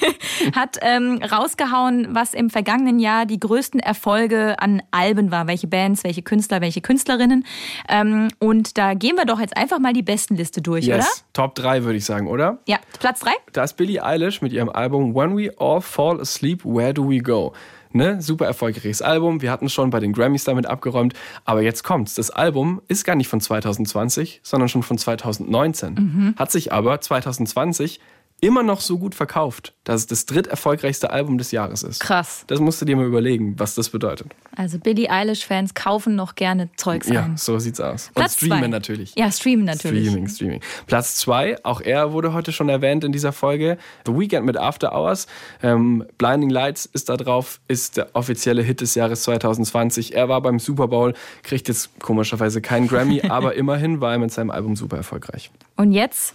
[0.54, 5.46] hat ähm, rausgehauen, was im vergangenen Jahr die größten Erfolge an Alben war.
[5.46, 7.44] Welche Bands, welche Künstler, welche Künstlerinnen.
[7.88, 10.96] Ähm, und da gehen wir doch jetzt einfach mal die besten Liste durch, yes.
[10.96, 11.06] oder?
[11.32, 12.58] Top 3 würde ich sagen, oder?
[12.66, 13.30] Ja, Platz 3?
[13.52, 17.18] Da ist Billie Eilish mit ihrem Album When We All Fall Asleep, Where Do We
[17.18, 17.52] Go?
[17.92, 18.22] Ne?
[18.22, 19.42] Super erfolgreiches Album.
[19.42, 21.14] Wir hatten schon bei den Grammys damit abgeräumt.
[21.44, 22.14] Aber jetzt kommt's.
[22.14, 25.94] Das Album ist gar nicht von 2020, sondern schon von 2019.
[25.94, 26.34] Mhm.
[26.36, 28.00] Hat sich aber 2020
[28.40, 32.00] immer noch so gut verkauft, dass es das dritterfolgreichste Album des Jahres ist.
[32.00, 32.44] Krass.
[32.46, 34.32] Das musst du dir mal überlegen, was das bedeutet.
[34.56, 37.36] Also Billie Eilish-Fans kaufen noch gerne Zeugs Ja, ein.
[37.36, 38.10] so sieht's aus.
[38.14, 38.68] Platz Und streamen zwei.
[38.68, 39.14] natürlich.
[39.16, 40.06] Ja, streamen natürlich.
[40.06, 40.60] Streaming, Streaming.
[40.86, 43.78] Platz zwei, auch er wurde heute schon erwähnt in dieser Folge.
[44.06, 45.26] The Weekend mit After Hours.
[45.62, 50.14] Ähm, Blinding Lights ist da drauf, ist der offizielle Hit des Jahres 2020.
[50.14, 54.32] Er war beim Super Bowl, kriegt jetzt komischerweise keinen Grammy, aber immerhin war er mit
[54.32, 55.50] seinem Album super erfolgreich.
[55.76, 56.34] Und jetzt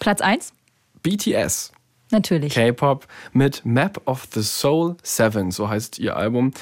[0.00, 0.52] Platz 1?
[1.04, 1.73] BTS.
[2.10, 2.52] Natürlich.
[2.54, 6.52] K-Pop mit Map of the Soul 7, so heißt ihr Album.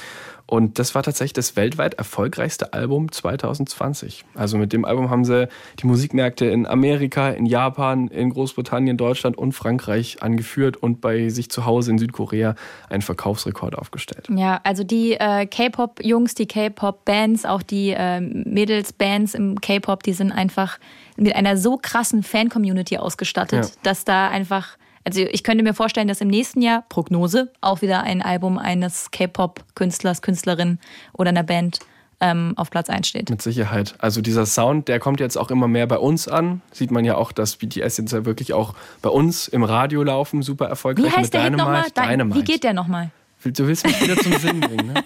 [0.45, 4.25] Und das war tatsächlich das weltweit erfolgreichste Album 2020.
[4.35, 5.47] Also mit dem Album haben sie
[5.79, 11.49] die Musikmärkte in Amerika, in Japan, in Großbritannien, Deutschland und Frankreich angeführt und bei sich
[11.49, 12.55] zu Hause in Südkorea
[12.89, 14.27] einen Verkaufsrekord aufgestellt.
[14.35, 20.31] Ja, also die äh, K-Pop-Jungs, die K-Pop-Bands, auch die äh, Mädels-Bands im K-Pop, die sind
[20.31, 20.77] einfach
[21.15, 23.71] mit einer so krassen Fan-Community ausgestattet, Ja.
[23.83, 28.03] dass da einfach, also ich könnte mir vorstellen, dass im nächsten Jahr, Prognose, auch wieder
[28.03, 30.79] ein Album eines K-Pop-Künstlers, Künstlerin
[31.13, 31.79] oder einer Band
[32.21, 33.29] ähm, auf Platz 1 steht.
[33.29, 33.95] Mit Sicherheit.
[33.97, 36.61] Also dieser Sound, der kommt jetzt auch immer mehr bei uns an.
[36.71, 40.41] Sieht man ja auch, dass BTS jetzt ja wirklich auch bei uns im Radio laufen,
[40.41, 41.83] super erfolgreich Wie heißt mit der Hit nochmal?
[41.83, 42.11] Dynamite.
[42.11, 42.39] Dynamite.
[42.39, 43.11] Wie geht der nochmal?
[43.43, 45.03] Du willst mich wieder zum Sinn bringen, ne?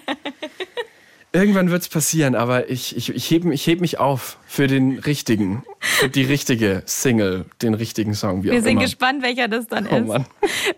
[1.38, 4.98] Irgendwann wird es passieren, aber ich, ich, ich hebe ich heb mich auf für den
[4.98, 8.80] richtigen, für die richtige Single, den richtigen Song, wie Wir auch sind immer.
[8.80, 10.06] gespannt, welcher das dann Oh ist.
[10.08, 10.26] Mann.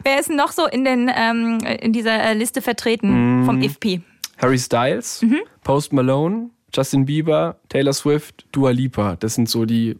[0.02, 3.44] Wer ist noch so in, den, ähm, in dieser äh, Liste vertreten Mm.
[3.46, 4.02] vom IFP?
[4.36, 5.38] Harry Styles, Mhm.
[5.64, 9.16] Post Malone, Justin Bieber, Taylor Swift, Dua Lipa.
[9.16, 9.96] Das sind so die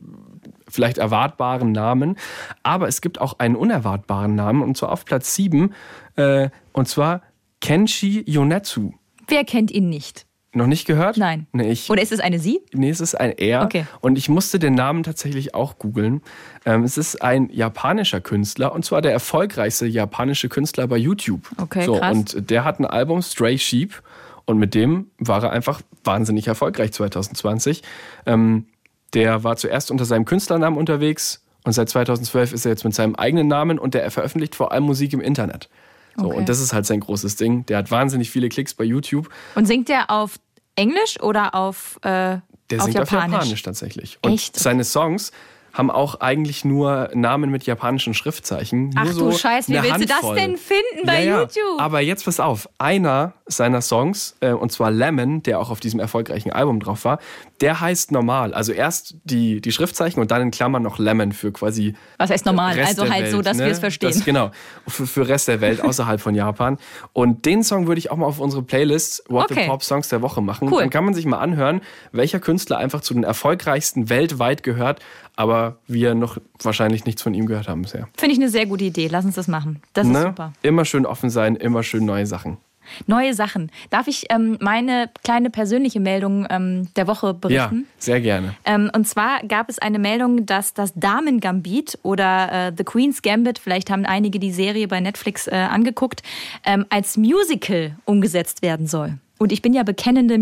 [0.68, 2.16] vielleicht erwartbaren Namen.
[2.62, 5.72] Aber es gibt auch einen unerwartbaren Namen, und zwar auf Platz 7,
[6.16, 7.22] äh, und zwar
[7.62, 8.92] Kenshi Yonetsu.
[9.26, 10.26] Wer kennt ihn nicht?
[10.52, 11.16] Noch nicht gehört?
[11.16, 11.46] Nein.
[11.52, 12.60] Nee, ich, Oder ist es eine Sie?
[12.72, 13.62] Nee, es ist ein R.
[13.62, 13.86] Okay.
[14.00, 16.22] Und ich musste den Namen tatsächlich auch googeln.
[16.64, 21.48] Ähm, es ist ein japanischer Künstler und zwar der erfolgreichste japanische Künstler bei YouTube.
[21.56, 22.16] Okay, so, krass.
[22.16, 24.02] Und der hat ein Album Stray Sheep
[24.44, 27.82] und mit dem war er einfach wahnsinnig erfolgreich 2020.
[28.26, 28.66] Ähm,
[29.14, 33.14] der war zuerst unter seinem Künstlernamen unterwegs und seit 2012 ist er jetzt mit seinem
[33.14, 35.68] eigenen Namen und der veröffentlicht vor allem Musik im Internet.
[36.16, 36.36] So, Okay.
[36.38, 37.64] Und das ist halt sein großes Ding.
[37.66, 39.28] Der hat wahnsinnig viele Klicks bei YouTube.
[39.54, 40.36] Und singt der auf
[40.76, 42.42] Englisch oder auf, äh, Der
[42.78, 43.02] auf singt Japanisch?
[43.02, 44.18] auf Japanisch tatsächlich.
[44.22, 44.56] Und Echt?
[44.58, 45.32] seine Songs
[45.72, 48.92] haben auch eigentlich nur Namen mit japanischen Schriftzeichen.
[48.96, 50.36] Ach nur du so Scheiß, wie eine willst du das Handvoll.
[50.36, 51.40] denn finden bei ja, ja.
[51.42, 51.80] YouTube?
[51.80, 56.00] Aber jetzt pass auf, einer seiner Songs, äh, und zwar Lemon, der auch auf diesem
[56.00, 57.18] erfolgreichen Album drauf war,
[57.60, 58.54] der heißt normal.
[58.54, 62.46] Also erst die, die Schriftzeichen und dann in Klammern noch Lemon für quasi Was heißt
[62.46, 62.74] normal?
[62.74, 63.64] Rest Also halt Welt, so, dass ne?
[63.64, 64.10] wir es verstehen.
[64.12, 64.50] Das, genau,
[64.86, 66.78] für, für Rest der Welt außerhalb von Japan.
[67.12, 69.62] Und den Song würde ich auch mal auf unsere Playlist What Okay.
[69.62, 70.68] the Pop Songs der Woche machen.
[70.70, 70.80] Cool.
[70.80, 71.80] Dann kann man sich mal anhören,
[72.12, 75.00] welcher Künstler einfach zu den erfolgreichsten weltweit gehört,
[75.36, 78.08] aber wir noch wahrscheinlich nichts von ihm gehört haben bisher.
[78.16, 79.08] Finde ich eine sehr gute Idee.
[79.08, 79.80] Lass uns das machen.
[79.92, 80.22] Das ist Ne?
[80.22, 80.52] super.
[80.62, 82.58] Immer schön offen sein, immer schön neue Sachen.
[83.06, 83.70] Neue Sachen.
[83.90, 87.86] Darf ich ähm, meine kleine persönliche Meldung ähm, der Woche Ja, berichten?
[87.98, 88.54] sehr gerne.
[88.64, 93.60] Ähm, und zwar gab es eine Meldung, dass das Damen-Gambit oder äh, The Queen's Gambit,
[93.60, 96.22] vielleicht haben einige die Serie bei Netflix äh, angeguckt,
[96.64, 99.18] ähm, als Musical umgesetzt werden soll.
[99.38, 100.36] Und ich bin ja bekennende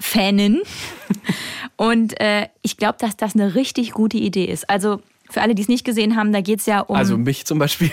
[0.00, 0.60] Musical-Fanin.
[1.76, 4.68] und äh, ich glaube, dass das eine richtig gute Idee ist.
[4.68, 6.96] Also für alle, die es nicht gesehen haben, da geht es ja um.
[6.96, 7.90] Also mich zum Beispiel.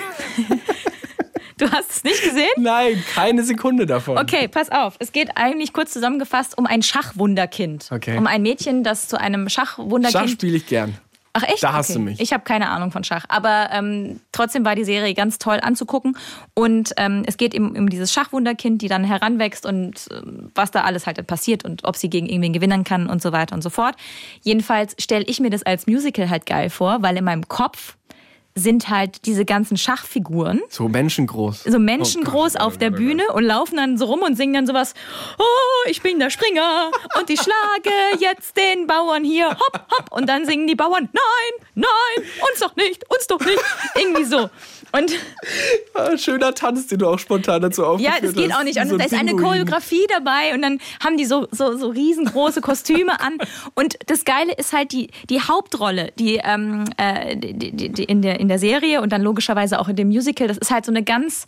[1.57, 2.49] du hast es nicht gesehen?
[2.57, 4.17] Nein, keine Sekunde davon.
[4.17, 4.95] Okay, pass auf.
[4.99, 7.89] Es geht eigentlich kurz zusammengefasst um ein Schachwunderkind.
[7.91, 8.17] Okay.
[8.17, 10.23] Um ein Mädchen, das zu einem Schachwunderkind.
[10.23, 10.97] Schach spiele ich gern.
[11.37, 11.61] Ach echt?
[11.61, 12.19] Da hast du mich.
[12.19, 13.25] Ich habe keine Ahnung von Schach.
[13.29, 16.17] Aber ähm, trotzdem war die Serie ganz toll anzugucken.
[16.55, 20.81] Und ähm, es geht eben um dieses Schachwunderkind, die dann heranwächst und ähm, was da
[20.81, 23.69] alles halt passiert und ob sie gegen irgendwen gewinnen kann und so weiter und so
[23.69, 23.95] fort.
[24.41, 27.97] Jedenfalls stelle ich mir das als Musical halt geil vor, weil in meinem Kopf
[28.57, 31.63] sind halt diese ganzen Schachfiguren So menschengroß.
[31.65, 34.93] so menschengroß Oh auf der Bühne und laufen dann so rum und singen dann sowas,
[35.37, 36.89] oh, ich bin der Springer
[37.19, 40.11] und ich schlage jetzt den Bauern hier, hopp, hopp.
[40.11, 43.59] Und dann singen die Bauern, nein, nein, uns doch nicht, uns doch nicht.
[43.95, 44.49] Irgendwie so.
[44.91, 45.11] Und
[45.93, 48.59] Ah, Schöner Tanz, den du auch spontan dazu ja, aufgeführt das geht hast.
[48.59, 48.79] auch nicht.
[48.79, 49.35] Und so da ist eine.
[49.35, 53.37] Choreografie dabei und dann haben die so, so, so riesengroße Kostüme an.
[53.75, 58.21] Und das Geile ist halt die, die Hauptrolle, die, ähm, äh, die, die, die in,
[58.21, 60.91] der, in der Serie und dann logischerweise auch in dem Musical, das ist halt so
[60.91, 61.45] eine ganz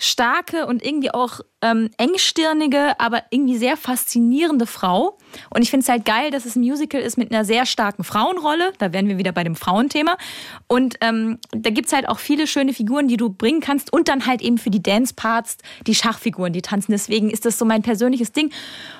[0.00, 5.18] starke und irgendwie auch ähm, engstirnige, aber irgendwie sehr faszinierende Frau.
[5.50, 8.02] Und ich finde es halt geil, dass es ein Musical ist mit einer sehr starken
[8.02, 8.72] Frauenrolle.
[8.78, 10.16] Da wären wir wieder bei dem Frauenthema.
[10.66, 13.92] Und ähm, da gibt's halt auch viele schöne Figuren, die du bringen kannst.
[13.92, 16.92] Und dann halt eben für die Dance-Parts die Schachfiguren, die tanzen.
[16.92, 18.50] Deswegen ist das so mein persönliches Ding.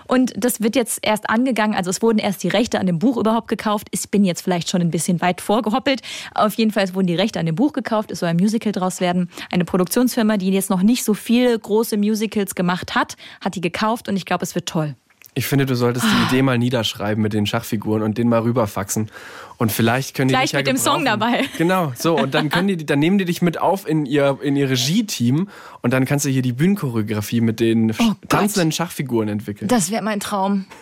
[0.06, 1.74] Und das wird jetzt erst angegangen.
[1.74, 3.88] Also es wurden erst die Rechte an dem Buch überhaupt gekauft.
[3.90, 6.02] Ich bin jetzt vielleicht schon ein bisschen weit vorgehoppelt.
[6.34, 8.10] Auf jeden Fall wurden die Rechte an dem Buch gekauft.
[8.10, 9.30] Es soll ein Musical draus werden.
[9.50, 14.08] Eine Produktionsfirma, die jetzt noch nicht so viele große Musicals gemacht hat, hat die gekauft
[14.08, 14.94] und ich glaube, es wird toll.
[15.34, 19.10] Ich finde, du solltest die Idee mal niederschreiben mit den Schachfiguren und den mal rüberfaxen.
[19.58, 21.44] Und vielleicht können die Gleich dich ja mit dem Song dabei.
[21.56, 22.16] Genau, so.
[22.18, 25.48] Und dann können die, dann nehmen die dich mit auf in ihr, in ihr Regie-Team
[25.82, 28.16] und dann kannst du hier die Bühnenchoreografie mit den Oh Gott.
[28.28, 29.68] tanzenden Schachfiguren entwickeln.
[29.68, 30.66] Das wäre mein Traum.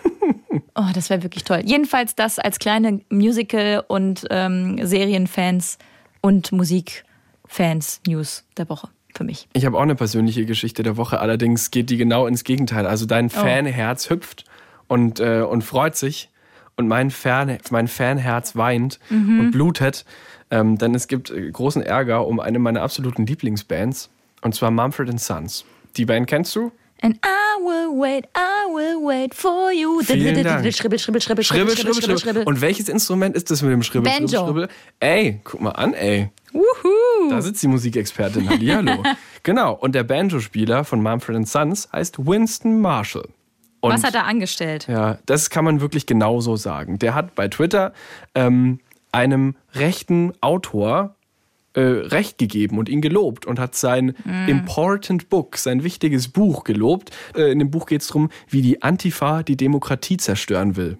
[0.75, 1.63] Oh, das wäre wirklich toll.
[1.65, 5.77] Jedenfalls das als kleine Musical- und ähm, Serienfans
[6.21, 9.49] und Musikfans News der Woche für mich.
[9.53, 12.87] Ich habe auch eine persönliche Geschichte der Woche, allerdings geht die genau ins Gegenteil.
[12.87, 13.31] Also dein Oh.
[13.31, 14.45] Fanherz hüpft
[14.87, 16.29] und, äh, und freut sich
[16.77, 19.41] und mein, Fan, mein Fanherz weint Mhm.
[19.41, 20.05] und blutet,
[20.51, 24.11] ähm, denn es gibt äh, großen Ärger um eine meiner absoluten Lieblingsbands
[24.43, 25.65] und zwar Mumford Sons.
[25.97, 26.71] Die Band kennst du?
[27.01, 30.01] And I will wait, I will wait for you.
[30.03, 30.73] Vielen Dank.
[30.75, 32.43] Schribbel, schribbel, schribbel, Schribbel, schribbel, schribbel.
[32.45, 34.27] Und welches Instrument ist das mit dem Schribbel, Banjo.
[34.29, 34.69] schribbel, schribbel?
[35.01, 36.31] Ey, guck mal an, ey.
[36.53, 37.31] Wuhu.
[37.31, 38.49] Da sitzt die Musikexpertin.
[38.49, 39.03] Hallihallo.
[39.43, 39.75] genau.
[39.75, 43.29] Und der Banjo-Spieler von Mumford Sons heißt Winston Marshall.
[43.81, 44.89] Und Was hat er angestellt?
[44.89, 46.99] Ja, das kann man wirklich genauso sagen.
[46.99, 47.93] Der hat bei Twitter
[48.35, 48.81] ähm,
[49.13, 51.15] einem rechten Autor
[51.75, 54.15] äh, Recht gegeben und ihn gelobt und hat sein
[54.49, 57.11] Important Book, sein wichtiges Buch gelobt.
[57.37, 60.99] Äh, in dem Buch geht es darum, wie die Antifa die Demokratie zerstören will.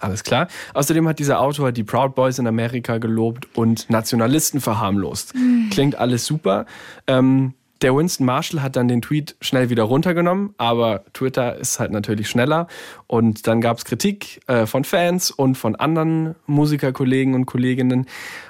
[0.00, 0.48] Alles klar.
[0.74, 5.34] Außerdem hat dieser Autor die Proud Boys in Amerika gelobt und Nationalisten verharmlost.
[5.70, 6.66] Klingt alles super.
[7.06, 11.92] Ähm, der Winston Marshall hat dann den Tweet schnell wieder runtergenommen, aber Twitter ist halt
[11.92, 12.66] natürlich schneller.
[13.06, 18.06] Und dann gab es Kritik äh, von Fans und von anderen Musikerkollegen und Kolleginnen.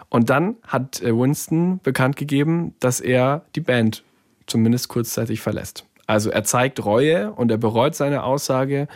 [0.08, 4.02] Und dann hat äh, Winston bekannt gegeben, dass er die Band
[4.46, 5.84] zumindest kurzzeitig verlässt.
[6.06, 8.88] Also er zeigt Reue und er bereut seine Aussage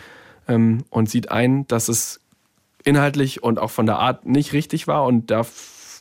[0.47, 2.19] ähm, und sieht ein, dass es
[2.83, 5.45] inhaltlich und auch von der Art nicht richtig war und da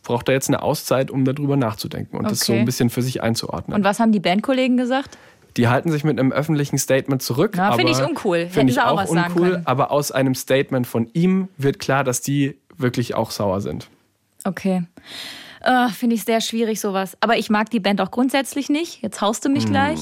[0.05, 2.61] braucht er jetzt eine Auszeit, um darüber nachzudenken und das so Okay.
[2.61, 3.77] ein bisschen für sich einzuordnen.
[3.77, 5.17] Und was haben die Bandkollegen gesagt?
[5.57, 7.57] Die halten sich mit einem öffentlichen Statement zurück.
[7.77, 8.49] Finde ich uncool.
[8.49, 12.57] Finde ich auch auch uncool, aber aus einem Statement von ihm wird klar, dass die
[12.77, 13.89] wirklich auch sauer sind.
[14.45, 14.83] Okay.
[15.61, 17.17] Äh, Finde ich sehr schwierig, sowas.
[17.21, 19.03] Aber ich mag die Band auch grundsätzlich nicht.
[19.03, 20.01] Jetzt haust du mich gleich.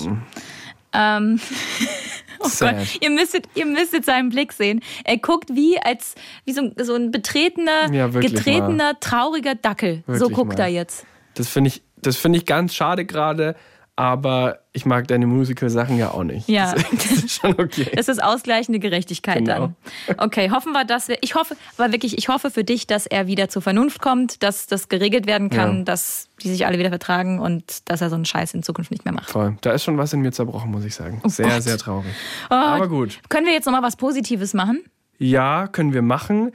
[0.95, 1.39] Ähm,
[2.45, 2.75] oh Gott.
[3.01, 4.81] Ihr müsstet, ihr müsstet seinen Blick sehen.
[5.05, 10.03] Er guckt wie als wie so, ein- so ein betretener, Ja, getretener, trauriger Dackel.
[10.07, 10.65] so Wirklich guckt mal.
[10.65, 11.05] er jetzt.
[11.35, 13.55] Das finde ich, das finde ich ganz schade gerade,
[14.01, 16.49] aber ich mag deine Musical-Sachen ja auch nicht.
[16.49, 16.75] Ja.
[16.75, 17.87] Das, ist schon okay.
[17.95, 19.73] Das ist ausgleichende Gerechtigkeit Genau.
[20.09, 20.17] dann.
[20.19, 21.19] Okay, hoffen wir, dass wir.
[21.21, 24.67] Ich hoffe, aber wirklich, ich hoffe für dich, dass er wieder zur Vernunft kommt, dass
[24.67, 25.85] das geregelt werden kann, Ja.
[25.85, 29.05] dass die sich alle wieder vertragen und dass er so einen Scheiß in Zukunft nicht
[29.05, 29.29] mehr macht.
[29.31, 29.57] Voll.
[29.61, 31.21] Da ist schon was in mir zerbrochen, muss ich sagen.
[31.27, 31.63] sehr, Oh Gott.
[31.63, 32.13] sehr traurig.
[32.49, 33.19] Oh, Aber gut.
[33.29, 34.83] Können wir jetzt noch mal was Positives machen?
[35.19, 36.53] Ja, können wir machen.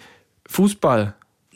[0.48, 1.14] Fußball.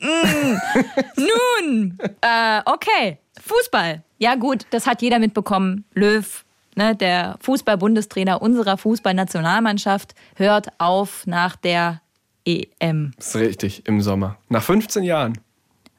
[1.16, 4.02] Nun, äh, okay, Fußball.
[4.18, 5.84] Ja gut, das hat jeder mitbekommen.
[5.94, 6.44] Löw,
[6.76, 12.00] ne, der Fußball-Bundestrainer unserer Fußballnationalmannschaft, hört auf nach der
[12.44, 13.12] EM.
[13.16, 14.36] Das ist richtig, im Sommer.
[14.48, 15.38] Nach 15 Jahren.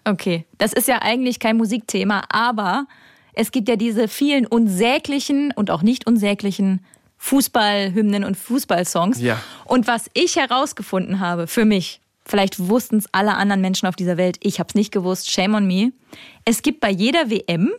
[0.04, 2.88] Okay, das ist ja eigentlich kein Musikthema, aber
[3.34, 6.84] es gibt ja diese vielen unsäglichen und auch nicht unsäglichen
[7.17, 9.21] Fußballhymnen und Fußballsongs.
[9.21, 9.39] Ja.
[9.65, 14.17] Und was ich herausgefunden habe für mich, vielleicht wussten es alle anderen Menschen auf dieser
[14.17, 15.91] Welt, ich habe es nicht gewusst, shame on me.
[16.45, 17.71] Es gibt bei jeder WM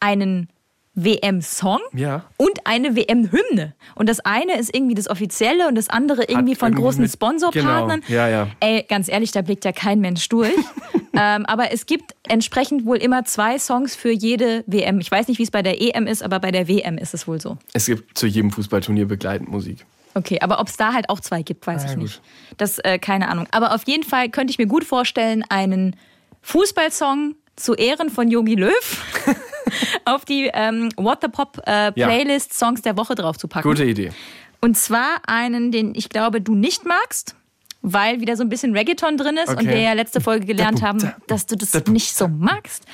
[0.00, 0.48] einen
[0.94, 2.24] WM-Song Ja.
[2.36, 3.74] und eine WM-Hymne.
[3.94, 7.12] Und das eine ist irgendwie das Offizielle und das andere irgendwie von irgendwie großen mit-
[7.12, 8.00] Sponsorpartnern.
[8.00, 8.12] Genau.
[8.12, 8.48] Ja, ja.
[8.58, 10.52] Ey, ganz ehrlich, da blickt ja kein Mensch durch.
[11.14, 14.98] ähm, aber es gibt entsprechend wohl immer zwei Songs für jede WM.
[15.00, 17.26] Ich weiß nicht, wie es bei der EM ist, aber bei der WM ist es
[17.28, 17.56] wohl so.
[17.72, 19.86] Es gibt zu jedem Fußballturnier begleitend Musik.
[20.20, 22.02] Okay, aber ob es da halt auch zwei gibt, weiß Ah, ich gut.
[22.04, 22.22] nicht.
[22.58, 23.46] Das, äh, keine Ahnung.
[23.50, 25.96] Aber auf jeden Fall könnte ich mir gut vorstellen, einen
[26.42, 29.04] Fußballsong zu Ehren von Yogi Löw
[30.04, 32.06] auf die ähm, What the Pop äh, Ja.
[32.06, 33.68] Playlist Songs der Woche drauf zu packen.
[33.68, 34.12] Gute Idee.
[34.60, 37.34] Und zwar einen, den ich glaube, du nicht magst,
[37.82, 39.68] weil wieder so ein bisschen Reggaeton drin ist und Okay.
[39.68, 42.84] wir ja letzte Folge gelernt haben, dass du das nicht so magst.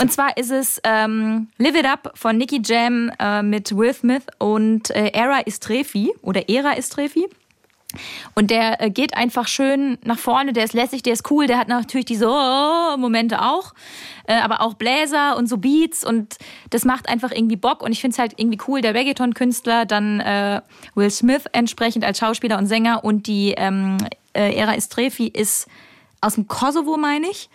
[0.00, 4.22] Und zwar ist es ähm, Live It Up von Nicky Jam äh, mit Will Smith
[4.38, 7.26] und äh, Era Istrefi oder Era Istrefi.
[8.34, 11.58] Und der äh, geht einfach schön nach vorne, der ist lässig, der ist cool, der
[11.58, 13.72] hat natürlich diese oh, Momente auch,
[14.26, 16.36] äh, aber auch Bläser und so Beats und
[16.70, 20.18] das macht einfach irgendwie Bock und ich finde es halt irgendwie cool, der Reggaeton-Künstler, dann
[20.18, 20.60] äh,
[20.96, 23.98] Will Smith entsprechend als Schauspieler und Sänger und die ähm,
[24.34, 25.66] äh, Era Estrefi ist
[26.20, 27.48] aus dem Kosovo, meine ich.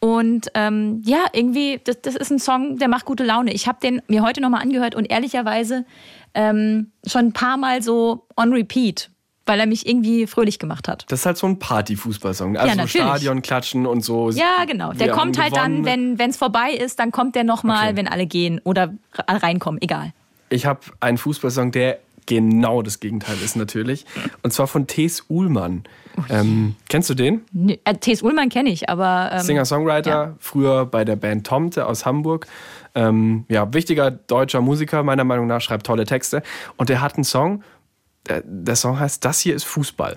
[0.00, 3.52] Und ähm, ja, irgendwie, das, das ist ein Song, der macht gute Laune.
[3.52, 5.84] Ich habe den mir heute nochmal angehört und ehrlicherweise
[6.34, 9.10] ähm, schon ein paar Mal so on repeat
[9.46, 11.06] weil er mich irgendwie fröhlich gemacht hat.
[11.08, 12.58] Das ist halt so ein Party-Fußballsong.
[12.58, 12.86] Also Ja.
[12.86, 14.28] Stadion klatschen und so.
[14.28, 14.92] Ja, genau.
[14.92, 16.18] Der Wir kommt halt dann, gewonnen.
[16.18, 17.96] wenn es vorbei ist, dann kommt der nochmal, Okay.
[17.96, 18.92] wenn alle gehen oder
[19.26, 20.12] reinkommen, egal.
[20.50, 24.04] Ich habe einen Fußballsong, der genau das Gegenteil ist natürlich.
[24.42, 25.24] Und zwar von T.S.
[25.28, 25.84] Uhlmann.
[26.28, 27.42] Ähm, kennst du den?
[27.52, 28.22] Nee, äh, T.S.
[28.22, 29.30] Ullmann kenne ich, aber.
[29.32, 30.34] Ähm, Singer-Songwriter, ja.
[30.38, 32.46] früher bei der Band Tomte aus Hamburg.
[32.94, 36.42] Ähm, ja, wichtiger deutscher Musiker, meiner Meinung nach, schreibt tolle Texte.
[36.76, 37.62] Und der hat einen Song,
[38.28, 40.16] der, der Song heißt Das hier ist Fußball.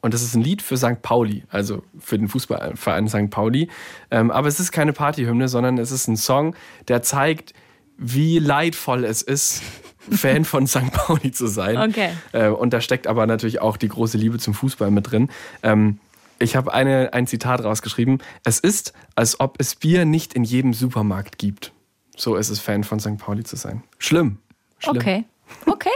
[0.00, 1.02] Und das ist ein Lied für St.
[1.02, 3.30] Pauli, also für den Fußballverein St.
[3.30, 3.68] Pauli.
[4.10, 6.56] Ähm, aber es ist keine Partyhymne, sondern es ist ein Song,
[6.88, 7.52] der zeigt,
[7.98, 9.62] wie leidvoll es ist,
[10.10, 10.92] Fan von St.
[10.92, 11.76] Pauli zu sein.
[11.76, 12.10] Okay.
[12.32, 15.28] Äh, und da steckt aber natürlich auch die große Liebe zum Fußball mit drin.
[15.62, 15.98] Ähm,
[16.38, 18.18] ich habe eine, ein Zitat rausgeschrieben.
[18.44, 21.72] Es ist, als ob es Bier nicht in jedem Supermarkt gibt.
[22.16, 23.18] So ist es, Fan von St.
[23.18, 23.82] Pauli zu sein.
[23.98, 24.38] Schlimm.
[24.78, 24.96] Schlimm.
[24.96, 25.24] Okay.
[25.66, 25.90] Okay.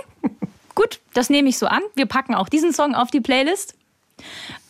[0.75, 1.81] Gut, das nehme ich so an.
[1.95, 3.75] Wir packen auch diesen Song auf die Playlist.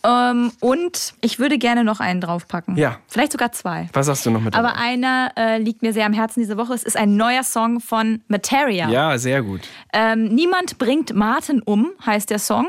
[0.03, 2.77] Ähm, und ich würde gerne noch einen draufpacken.
[2.77, 2.99] Ja.
[3.07, 3.89] Vielleicht sogar zwei.
[3.93, 4.79] Was sagst du noch mit Aber dabei?
[4.79, 6.73] einer äh, liegt mir sehr am Herzen diese Woche.
[6.73, 8.89] Es ist ein neuer Song von Materia.
[8.89, 9.61] Ja, sehr gut.
[9.93, 12.67] Ähm, Niemand bringt Martin um, heißt der Song.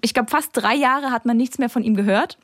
[0.00, 2.38] Ich glaube, fast drei Jahre hat man nichts mehr von ihm gehört.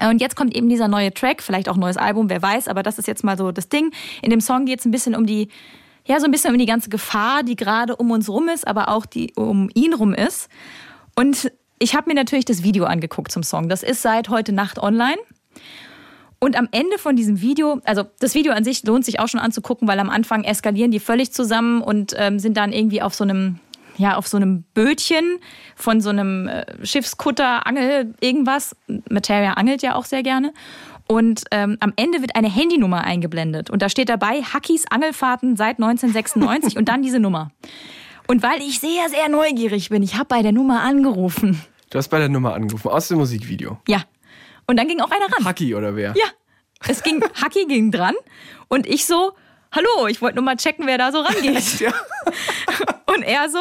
[0.00, 2.82] Und jetzt kommt eben dieser neue Track, vielleicht auch ein neues Album, wer weiß, aber
[2.82, 3.90] das ist jetzt mal so das Ding.
[4.22, 5.48] In dem Song geht es ein bisschen um die,
[6.06, 8.90] ja, so ein bisschen um die ganze Gefahr, die gerade um uns rum ist, aber
[8.90, 10.48] auch die um ihn rum ist.
[11.16, 13.68] Und ich habe mir natürlich das Video angeguckt zum Song.
[13.68, 15.18] Das ist seit heute Nacht online.
[16.40, 19.40] Und am Ende von diesem Video, also das Video an sich lohnt sich auch schon
[19.40, 23.24] anzugucken, weil am Anfang eskalieren die völlig zusammen und ähm, sind dann irgendwie auf so
[23.24, 23.58] einem,
[23.96, 25.38] ja, auf so einem Bötchen
[25.74, 28.76] von so einem äh, Schiffskutter, Angel, irgendwas.
[29.10, 30.52] Materia angelt ja auch sehr gerne.
[31.08, 33.70] Und ähm, am Ende wird eine Handynummer eingeblendet.
[33.70, 37.50] Und da steht dabei, Hackis Angelfahrten seit 1996 und dann diese Nummer.
[38.30, 41.62] Und weil ich sehr, sehr neugierig bin, ich habe bei der Nummer angerufen.
[41.88, 43.78] Du hast bei der Nummer angerufen, aus dem Musikvideo.
[43.88, 44.04] Ja.
[44.66, 45.46] Und dann ging auch einer ran.
[45.46, 46.12] Haki oder wer?
[46.14, 46.26] Ja,
[46.86, 48.14] es ging, Haki ging dran
[48.68, 49.32] und ich so,
[49.72, 51.62] hallo, ich wollte nur mal checken, wer da so rangeht.
[51.80, 51.92] Ja.
[53.14, 53.58] Und er so,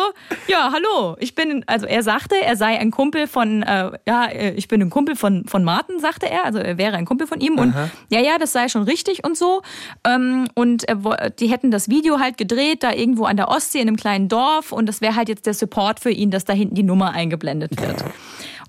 [0.47, 4.51] ja, hallo, ich bin, also er sagte, er sei ein Kumpel von, äh, ja, äh,
[4.51, 7.39] ich bin ein Kumpel von, von Martin, sagte er, also er wäre ein Kumpel von
[7.39, 7.73] ihm und
[8.09, 9.61] ja, ja, das sei schon richtig und so.
[10.05, 13.87] Ähm, und wo- die hätten das Video halt gedreht, da irgendwo an der Ostsee in
[13.87, 16.75] einem kleinen Dorf und das wäre halt jetzt der Support für ihn, dass da hinten
[16.75, 18.03] die Nummer eingeblendet wird.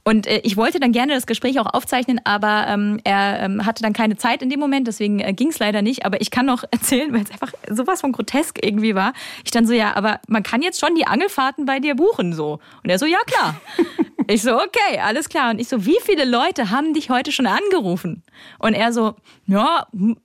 [0.09, 3.83] Und äh, ich wollte dann gerne das Gespräch auch aufzeichnen, aber ähm, er ähm, hatte
[3.83, 6.07] dann keine Zeit in dem Moment, deswegen äh, ging es leider nicht.
[6.07, 9.13] Aber ich kann noch erzählen, weil es einfach sowas von grotesk irgendwie war.
[9.45, 12.59] Ich dann so, ja, aber man kann jetzt schon die Angelfahrten bei dir buchen so.
[12.83, 13.61] Und er so, ja klar.
[14.29, 15.51] ich so, okay, alles klar.
[15.51, 18.23] Und ich so, wie viele Leute haben dich heute schon angerufen?
[18.59, 20.17] Und er so, ja, hm,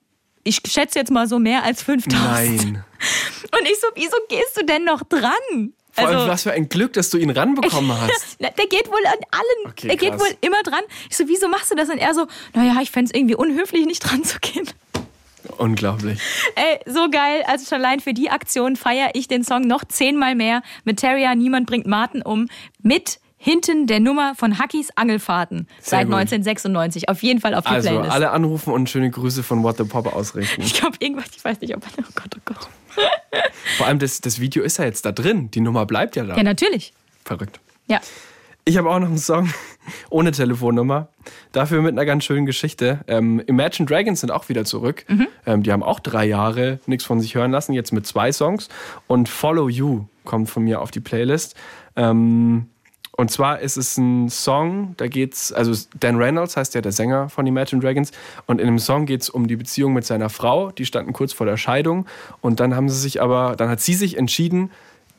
[0.45, 2.23] ich schätze jetzt mal so mehr als 5000.
[2.23, 2.85] Nein.
[3.59, 5.73] Und ich so, wieso gehst du denn noch dran?
[5.93, 8.37] Vor Also allem, was für ein Glück, dass du ihn ranbekommen hast.
[8.39, 9.71] Der geht wohl an allen.
[9.71, 10.81] Okay, der geht wohl immer dran.
[11.09, 11.89] Ich so, wieso machst du das?
[11.89, 14.67] Und er so, naja, ich fänd's irgendwie unhöflich, nicht dran zu gehen.
[15.57, 16.19] Unglaublich.
[16.55, 17.43] Ey, so geil.
[17.45, 20.63] Also schon allein für die Aktion feiere ich den Song noch zehnmal mehr.
[20.83, 22.47] Mit Terrier, Niemand bringt Martin um.
[22.81, 25.67] Mit hinten der Nummer von Hackis Angelfahrten.
[25.81, 26.15] Sehr seit gut.
[26.15, 27.09] 1996.
[27.09, 28.11] Auf jeden Fall auf die Also, Playlist.
[28.11, 30.61] alle anrufen und schöne Grüße von What the Pop ausrichten.
[30.61, 31.83] ich glaube, irgendwas, ich weiß nicht, ob.
[31.99, 32.69] Oh Gott, oh Gott.
[33.77, 35.51] Vor allem, das, das Video ist ja jetzt da drin.
[35.51, 36.37] Die Nummer bleibt ja da.
[36.37, 36.93] Ja, natürlich.
[37.25, 37.59] Verrückt.
[37.87, 37.99] Ja.
[38.65, 39.53] Ich habe auch noch einen Song
[40.09, 41.09] ohne Telefonnummer.
[41.51, 43.01] Dafür mit einer ganz schönen Geschichte.
[43.07, 45.05] Ähm, Imagine Dragons sind auch wieder zurück.
[45.45, 48.69] Ähm, die haben auch drei Jahre nichts von sich hören lassen, jetzt mit zwei Songs.
[49.07, 51.55] Und Follow You kommt von mir auf die Playlist.
[51.97, 52.69] Ähm,
[53.15, 57.29] und zwar ist es ein Song, da geht's, also Dan Reynolds heißt ja der Sänger
[57.29, 58.11] von Imagine Dragons.
[58.47, 60.71] Und in dem Song geht's um die Beziehung mit seiner Frau.
[60.71, 62.07] Die standen kurz vor der Scheidung.
[62.41, 64.71] Und dann haben sie sich aber, dann hat sie sich entschieden,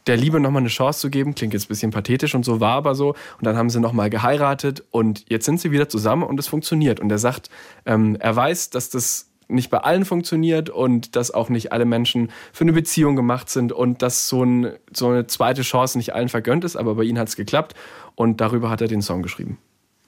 [0.09, 1.37] der Liebe nochmal eine Chance zu geben.
[1.37, 3.11] Klingt jetzt ein bisschen pathetisch und so, war aber so.
[3.11, 6.98] Und dann haben sie nochmal geheiratet und jetzt sind sie wieder zusammen und es funktioniert.
[6.98, 7.48] Und er sagt,
[7.87, 12.30] ähm, er weiß, dass das nicht bei allen funktioniert und dass auch nicht alle Menschen
[12.52, 16.28] für eine Beziehung gemacht sind und dass so, ein, so eine zweite Chance nicht allen
[16.28, 17.74] vergönnt ist, aber bei ihnen hat es geklappt
[18.14, 19.59] und darüber hat er den Song geschrieben.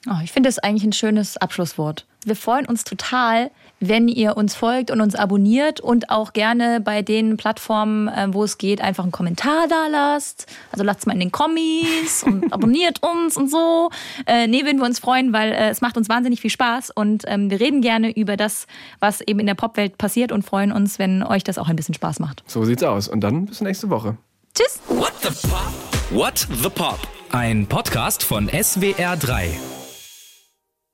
[0.09, 2.05] Oh, ich finde das eigentlich ein schönes Abschlusswort.
[2.23, 7.01] Wir freuen uns total, wenn ihr uns folgt und uns abonniert und auch gerne bei
[7.01, 10.47] den Plattformen, äh, wo es geht, einfach einen Kommentar da lasst.
[10.71, 13.89] Also lasst es mal in den Kommis und abonniert uns und so.
[14.25, 17.23] Äh, nee, würden wir uns freuen, weil äh, es macht uns wahnsinnig viel Spaß und
[17.27, 18.67] ähm, wir reden gerne über das,
[18.99, 21.95] was eben in der Popwelt passiert und freuen uns, wenn euch das auch ein bisschen
[21.95, 22.43] Spaß macht.
[22.47, 23.07] So sieht's aus.
[23.07, 24.17] Und dann bis nächste Woche.
[24.55, 24.79] Tschüss.
[24.87, 25.71] What the Pop?
[26.09, 26.99] What the Pop?
[27.31, 29.76] Ein Podcast von SWR3.